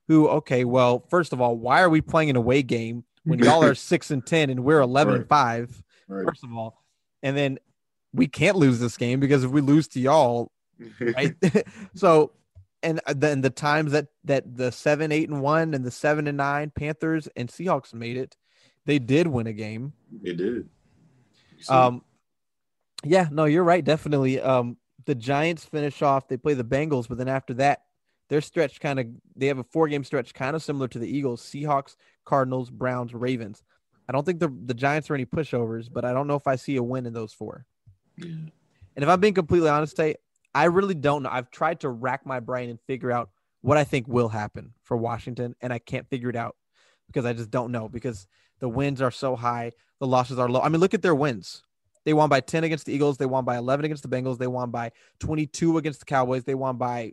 [0.09, 3.63] who, okay, well, first of all, why are we playing an away game when y'all
[3.63, 5.21] are six and ten and we're eleven right.
[5.21, 5.83] and five?
[6.09, 6.27] Right.
[6.27, 6.83] First of all,
[7.23, 7.61] and then
[8.13, 10.51] we can't lose this game because if we lose to y'all,
[11.01, 11.35] right?
[11.95, 12.33] so,
[12.83, 16.37] and then the times that that the seven, eight, and one, and the seven and
[16.37, 18.37] nine Panthers and Seahawks made it,
[18.87, 19.93] they did win a game.
[20.23, 20.69] They did.
[21.69, 22.03] Um,
[23.05, 23.85] yeah, no, you're right.
[23.85, 24.41] Definitely.
[24.41, 26.29] Um, the Giants finish off.
[26.29, 27.83] They play the Bengals, but then after that,
[28.29, 31.09] their stretch kind of they have a four game stretch kind of similar to the
[31.09, 33.63] Eagles, Seahawks, Cardinals, Browns, Ravens.
[34.09, 36.57] I don't think the the Giants are any pushovers, but I don't know if I
[36.57, 37.67] see a win in those four.
[38.23, 40.17] And if I'm being completely honest, today,
[40.55, 41.31] I really don't know.
[41.31, 43.31] I've tried to rack my brain and figure out
[43.63, 46.57] what I think will happen for Washington, and I can't figure it out
[47.07, 48.27] because I just don't know because
[48.59, 50.61] the wins are so high, the losses are low.
[50.61, 51.63] I mean, look at their wins.
[52.05, 53.19] They won by 10 against the Eagles.
[53.19, 54.39] They won by 11 against the Bengals.
[54.39, 56.45] They won by 22 against the Cowboys.
[56.45, 57.13] They won by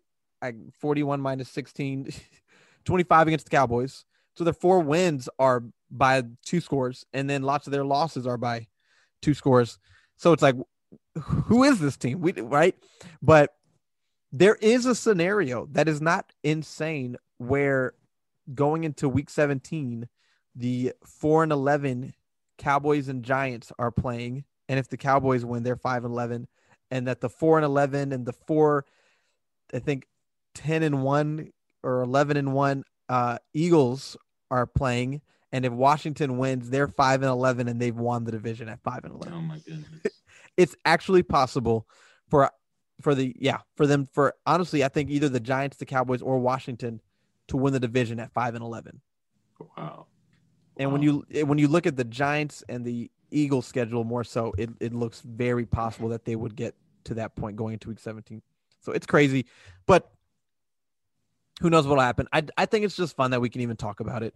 [0.80, 2.10] 41 minus 16,
[2.86, 4.06] 25 against the Cowboys.
[4.36, 8.38] So their four wins are by two scores, and then lots of their losses are
[8.38, 8.68] by
[9.22, 9.80] two scores.
[10.16, 10.56] So it's like,
[11.24, 12.22] who is this team?
[12.22, 12.76] We right,
[13.22, 13.56] but
[14.32, 17.94] there is a scenario that is not insane where
[18.54, 20.08] going into week 17,
[20.56, 22.14] the four and eleven
[22.58, 26.48] Cowboys and Giants are playing, and if the Cowboys win, they're five and eleven,
[26.90, 28.86] and that the four and eleven and the four,
[29.74, 30.08] I think,
[30.56, 31.52] ten and one
[31.84, 34.18] or eleven and one uh, Eagles
[34.50, 35.22] are playing,
[35.52, 39.04] and if Washington wins, they're five and eleven, and they've won the division at five
[39.04, 39.34] and eleven.
[39.34, 40.14] Oh my goodness!
[40.58, 41.88] It's actually possible
[42.30, 42.52] for
[43.02, 46.40] for the yeah for them for honestly, I think either the Giants, the Cowboys, or
[46.40, 47.02] Washington
[47.48, 49.02] to win the division at five and eleven.
[49.78, 50.08] Wow.
[50.78, 54.54] And when you when you look at the Giants and the Eagles schedule more so,
[54.58, 58.00] it, it looks very possible that they would get to that point going into week
[58.00, 58.42] 17.
[58.82, 59.46] So it's crazy,
[59.86, 60.12] but
[61.62, 62.28] who knows what'll happen.
[62.32, 64.36] I, I think it's just fun that we can even talk about it.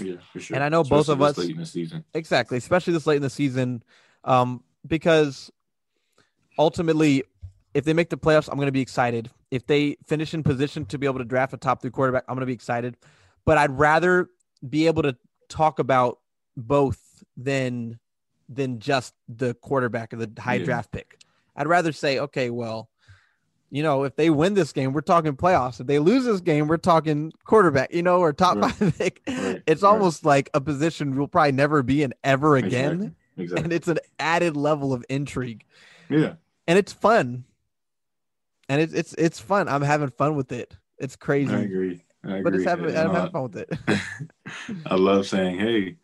[0.00, 0.54] Yeah, for sure.
[0.54, 2.04] And I know Especially both of us late in the season.
[2.14, 3.82] exactly, especially this late in the season,
[4.24, 5.50] um, because
[6.58, 7.24] ultimately,
[7.74, 9.30] if they make the playoffs, I'm going to be excited.
[9.50, 12.34] If they finish in position to be able to draft a top three quarterback, I'm
[12.34, 12.96] going to be excited.
[13.44, 14.28] But I'd rather
[14.68, 15.16] be able to
[15.48, 16.18] talk about
[16.56, 17.98] both than
[18.48, 20.64] than just the quarterback or the high Yeah.
[20.64, 21.18] draft pick.
[21.56, 22.90] I'd rather say, okay, well,
[23.70, 25.80] you know, if they win this game, we're talking playoffs.
[25.80, 28.70] If they lose this game, we're talking quarterback, you know, or top Right.
[28.74, 29.22] five pick.
[29.26, 29.88] Right, It's right.
[29.88, 33.14] almost like a position we'll probably never be in ever again.
[33.42, 33.64] Exactly.
[33.64, 35.64] And it's an added level of intrigue.
[36.08, 36.34] yeah.
[36.66, 37.44] And it's fun.
[38.68, 39.68] And it's it's it's fun.
[39.68, 40.76] I'm having fun with it.
[40.98, 41.52] It's crazy.
[41.52, 42.04] I agree.
[42.24, 42.42] I agree.
[42.42, 43.78] But it's having, I'm having fun with it.
[44.86, 45.96] I love saying, hey,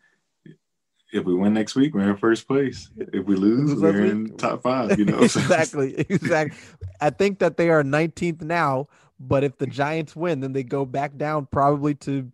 [1.11, 2.89] if we win next week, we're in first place.
[2.97, 4.99] If we lose, we're in week, top five.
[4.99, 5.95] You know, exactly.
[6.09, 6.57] Exactly.
[7.01, 8.87] I think that they are 19th now,
[9.19, 12.31] but if the Giants win, then they go back down probably to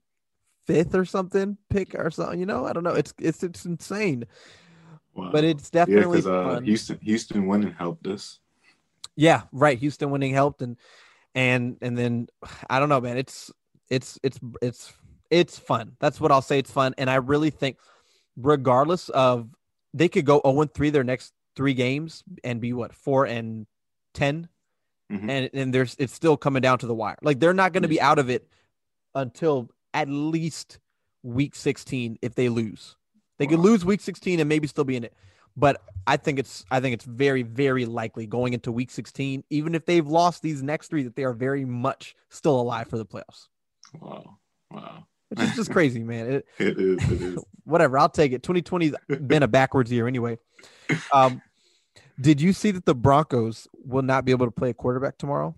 [0.66, 2.39] fifth or something, pick or something.
[2.39, 2.93] You know, I don't know.
[2.93, 4.26] It's it's it's insane.
[5.16, 5.30] Wow.
[5.32, 6.66] But it's definitely because uh, fun.
[6.66, 8.39] Houston, Houston winning helped us.
[9.16, 9.80] Yeah, right.
[9.80, 10.76] Houston winning helped and
[11.34, 12.28] and and then
[12.70, 13.18] I don't know, man.
[13.18, 13.49] It's
[13.89, 14.93] it's it's it's
[15.32, 15.95] it's fun.
[15.99, 16.59] That's what I'll say.
[16.59, 16.93] It's fun.
[16.97, 17.78] And I really think
[18.36, 19.47] regardless of
[19.93, 23.66] they could go 0 3 their next three games and be what four and
[24.13, 24.49] 10
[25.11, 25.30] Mhm.
[25.30, 27.18] and and there's it's still coming down to the wire.
[27.22, 28.49] Like they're not going to be out of it
[29.13, 30.80] until at least
[31.24, 32.97] week 16 if they lose.
[33.38, 35.14] They could lose week 16 and maybe still be in it.
[35.58, 39.74] But I think it's I think it's very very likely going into week 16 even
[39.74, 43.06] if they've lost these next 3 that they are very much still alive for the
[43.06, 43.48] playoffs.
[44.00, 44.38] Wow.
[44.70, 45.06] Wow.
[45.30, 46.28] Which is just crazy, man.
[46.28, 47.12] It, It is.
[47.12, 47.46] It is.
[47.64, 48.44] whatever, I'll take it.
[48.44, 48.96] 2020's
[49.28, 50.38] been a backwards year anyway.
[51.14, 51.42] Um
[52.20, 55.56] did you see that the Broncos will not be able to play a quarterback tomorrow?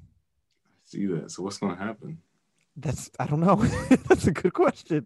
[0.83, 1.31] See that.
[1.31, 2.17] So what's going to happen?
[2.75, 3.55] That's I don't know.
[4.07, 5.05] That's a good question.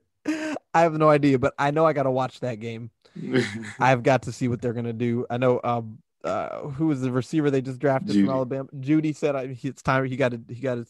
[0.73, 2.91] I have no idea, but I know I got to watch that game.
[3.79, 5.25] I've got to see what they're gonna do.
[5.29, 8.21] I know um uh who was the receiver they just drafted Jeudy.
[8.21, 8.69] from Alabama.
[8.79, 10.85] Jeudy said I, he- it's time he got to he got to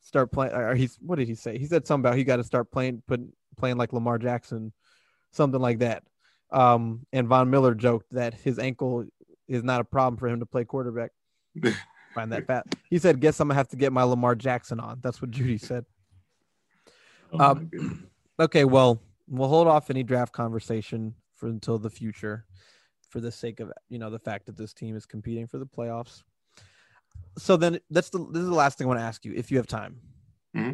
[0.00, 0.54] start playing.
[0.54, 1.58] Or he's what did he say?
[1.58, 3.20] He said something about he got to start playing put
[3.56, 4.72] playing like Lamar Jackson,
[5.32, 6.02] something like that.
[6.50, 9.04] Um, and Von Miller joked that his ankle
[9.48, 11.10] is not a problem for him to play quarterback.
[12.14, 12.64] Find that fat.
[12.88, 15.60] He said, "Guess I'm gonna have to get my Lamar Jackson on." That's what Jeudy
[15.60, 15.84] said.
[17.32, 17.70] Oh Um.
[18.40, 22.44] Okay, well, we'll hold off any draft conversation for until the future
[23.08, 25.66] for the sake of, you know, the fact that this team is competing for the
[25.66, 26.22] playoffs.
[27.38, 29.50] So then that's the this is the last thing I want to ask you if
[29.50, 30.00] you have time.
[30.56, 30.72] Mm-hmm.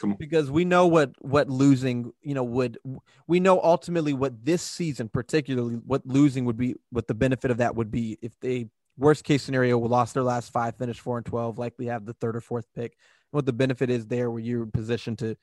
[0.00, 0.16] Come on.
[0.16, 2.78] Because we know what what losing, you know, would
[3.26, 7.58] we know ultimately what this season particularly what losing would be what the benefit of
[7.58, 8.68] that would be if they
[8.98, 12.36] worst case scenario lost their last 5 finished 4 and 12 likely have the third
[12.36, 12.96] or fourth pick.
[13.30, 15.36] What the benefit is there where you're in position to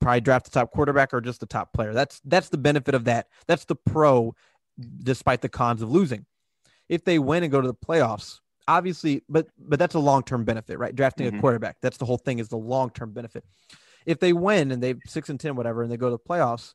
[0.00, 1.92] probably draft the top quarterback or just the top player.
[1.92, 3.28] That's that's the benefit of that.
[3.46, 4.34] That's the pro,
[5.02, 6.26] despite the cons of losing.
[6.88, 10.44] If they win and go to the playoffs, obviously, but but that's a long term
[10.44, 10.94] benefit, right?
[10.94, 11.40] Drafting a Mhm.
[11.40, 11.78] quarterback.
[11.80, 13.44] That's the whole thing is the long term benefit.
[14.04, 16.74] If they win and they six and ten, whatever, and they go to the playoffs,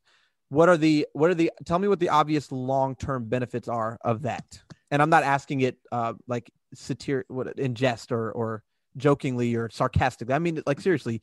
[0.50, 3.98] what are the what are the tell me what the obvious long term benefits are
[4.02, 4.62] of that?
[4.90, 8.64] And I'm not asking it uh like satir what in jest or or
[8.98, 10.34] jokingly or sarcastically.
[10.36, 11.22] I mean like seriously,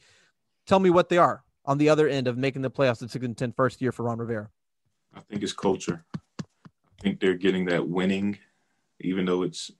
[0.66, 3.24] tell me what they are on the other end of making the playoffs at six
[3.24, 4.48] and 10 first year for Ron Rivera.
[5.14, 6.02] I think it's culture.
[6.40, 8.38] I think they're getting that winning,
[9.00, 9.70] even though it's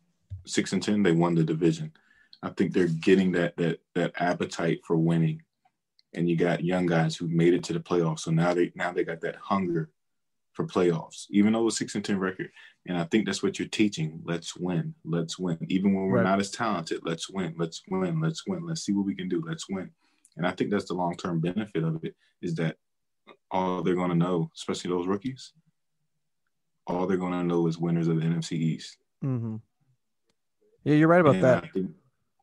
[0.45, 1.93] six and ten, they won the division.
[2.43, 5.43] I think they're getting that that that appetite for winning.
[6.14, 8.20] And you got young guys who made it to the playoffs.
[8.20, 9.91] So now they now they got that hunger
[10.53, 12.51] for playoffs, even though it's six and ten record.
[12.86, 14.20] And I think that's what you're teaching.
[14.24, 14.95] Let's win.
[15.05, 15.59] Let's win.
[15.68, 16.24] Even when we're Right.
[16.24, 17.55] not as talented, let's win.
[17.59, 18.20] Let's win.
[18.20, 18.64] Let's win.
[18.66, 19.43] Let's see what we can do.
[19.47, 19.91] Let's win.
[20.39, 22.76] And I think that's the long term benefit of it is that
[23.51, 25.53] all they're going to know, especially those rookies,
[26.86, 28.97] all they're going to know is winners of the NFC East.
[29.24, 29.57] Mm-hmm.
[30.84, 31.64] Yeah, you're right about and that.
[31.64, 31.91] I think,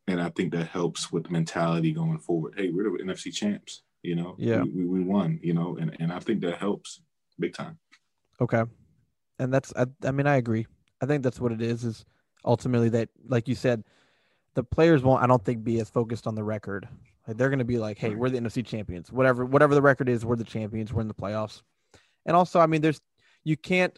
[0.07, 2.53] and I think that helps with the mentality going forward.
[2.57, 3.81] Hey, we're the NFC champs.
[4.03, 5.39] You know, yeah, we, we, we won.
[5.41, 7.01] You know, and and I think that helps
[7.39, 7.79] big time.
[8.39, 8.63] Okay,
[9.39, 10.67] and that's I, I mean I agree.
[11.01, 11.83] I think that's what it is.
[11.83, 12.05] Is
[12.43, 13.83] ultimately that, like you said,
[14.53, 15.23] the players won't.
[15.23, 16.87] I don't think be as focused on the record.
[17.27, 19.11] Like they're going to be like, "Hey, we're the NFC champions.
[19.11, 20.93] Whatever, whatever the record is, we're the champions.
[20.93, 21.61] We're in the playoffs."
[22.25, 23.01] And also, I mean, there's
[23.43, 23.97] you can't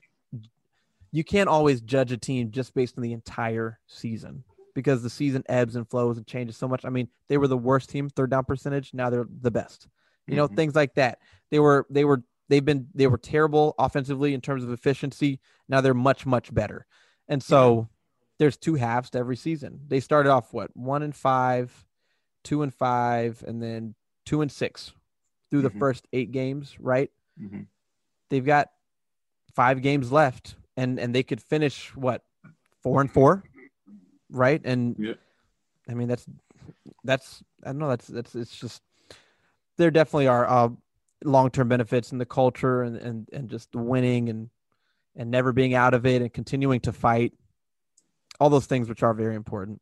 [1.12, 4.44] you can't always judge a team just based on the entire season
[4.76, 6.86] because the season ebbs and flows and changes so much.
[6.86, 8.94] I mean, they were the worst team, third down percentage.
[8.94, 9.88] Now they're the best.
[10.28, 10.56] You know, mm-hmm.
[10.56, 11.20] things like that.
[11.50, 15.40] They were they were they've been they were terrible offensively in terms of efficiency.
[15.70, 16.86] Now they're much much better.
[17.28, 17.90] And so
[18.38, 19.80] there's two halves to every season.
[19.88, 21.74] They started off what one and five,
[22.48, 23.94] two and five, and then
[24.26, 24.94] two and six
[25.50, 25.74] through mm-hmm.
[25.74, 26.78] the first eight games.
[26.80, 27.12] Right?
[27.42, 27.62] Mm-hmm.
[28.30, 28.70] They've got
[29.54, 32.24] five games left, and and they could finish what
[32.82, 33.44] four and four,
[34.32, 34.62] right?
[34.64, 35.14] And yeah.
[35.90, 36.26] I mean that's
[37.04, 38.82] that's I don't know that's that's it's just
[39.78, 40.70] there definitely are uh,
[41.26, 44.50] long term benefits in the culture and and and just winning and
[45.18, 47.34] and never being out of it and continuing to fight
[48.40, 49.82] all those things which are very important.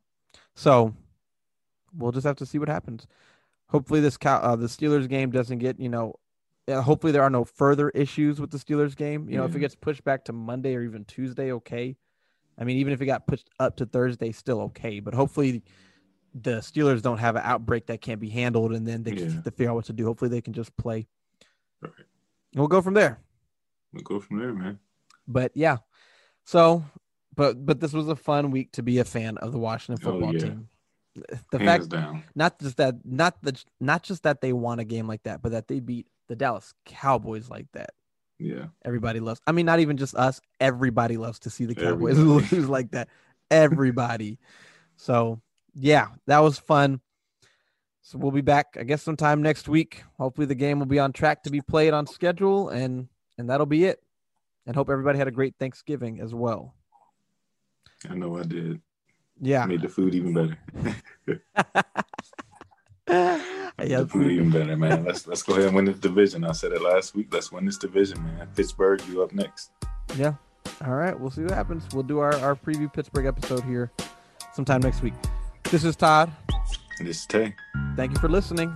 [0.55, 0.95] So
[1.97, 3.07] we'll just have to see what happens.
[3.67, 6.15] Hopefully, this cow, uh, the Steelers game doesn't get you know.
[6.67, 9.29] Uh, hopefully, there are no further issues with the Steelers game.
[9.29, 11.95] You know, if it gets pushed back to Monday or even Tuesday, okay.
[12.57, 14.99] I mean, even if it got pushed up to Thursday, still okay.
[14.99, 15.63] But hopefully,
[16.33, 19.17] the Steelers don't have an outbreak that can't be handled, and then they yeah.
[19.17, 20.05] can figure out what to do.
[20.05, 21.07] Hopefully, they can just play.
[21.81, 21.91] Right.
[22.55, 23.19] We'll go from there.
[23.93, 24.79] We'll go from there, man.
[25.27, 25.77] But yeah,
[26.45, 26.83] so
[27.35, 30.11] but but this was a fun week to be a fan of the Washington oh,
[30.11, 30.39] football oh, yeah.
[30.39, 30.69] team.
[31.51, 32.23] The Hands fact, down.
[32.35, 35.53] not just that, not the, not just that they won a game like that, but
[35.53, 37.91] that they beat the Dallas Cowboys like that.
[38.37, 39.39] Yeah, everybody loves.
[39.47, 40.41] I mean, not even just us.
[40.59, 42.19] Everybody loves to see the Cowboys
[42.51, 43.07] lose like that.
[43.49, 44.39] Everybody.
[44.97, 45.41] so
[45.73, 47.01] yeah, that was fun.
[48.01, 50.03] So we'll be back, I guess, sometime next week.
[50.19, 53.07] Hopefully, the game will be on track to be played on schedule, and
[53.37, 54.01] and that'll be it.
[54.65, 56.75] And hope everybody had a great Thanksgiving as well.
[58.09, 58.81] I know I did.
[59.41, 59.65] Yeah.
[59.65, 60.57] Made the food even better.
[63.07, 65.03] yeah, the food even better, man.
[65.03, 66.43] Let's let's go ahead and win this division.
[66.43, 67.33] I said it last week.
[67.33, 68.47] Let's win this division, man.
[68.55, 69.71] Pittsburgh, you up next.
[70.17, 70.35] Yeah.
[70.85, 71.17] All right.
[71.19, 71.85] We'll see what happens.
[71.93, 73.91] We'll do our, our preview Pittsburgh episode here
[74.53, 75.13] sometime next week.
[75.65, 76.31] This is Todd.
[76.99, 77.53] And this is Tay.
[77.95, 78.75] Thank you for listening.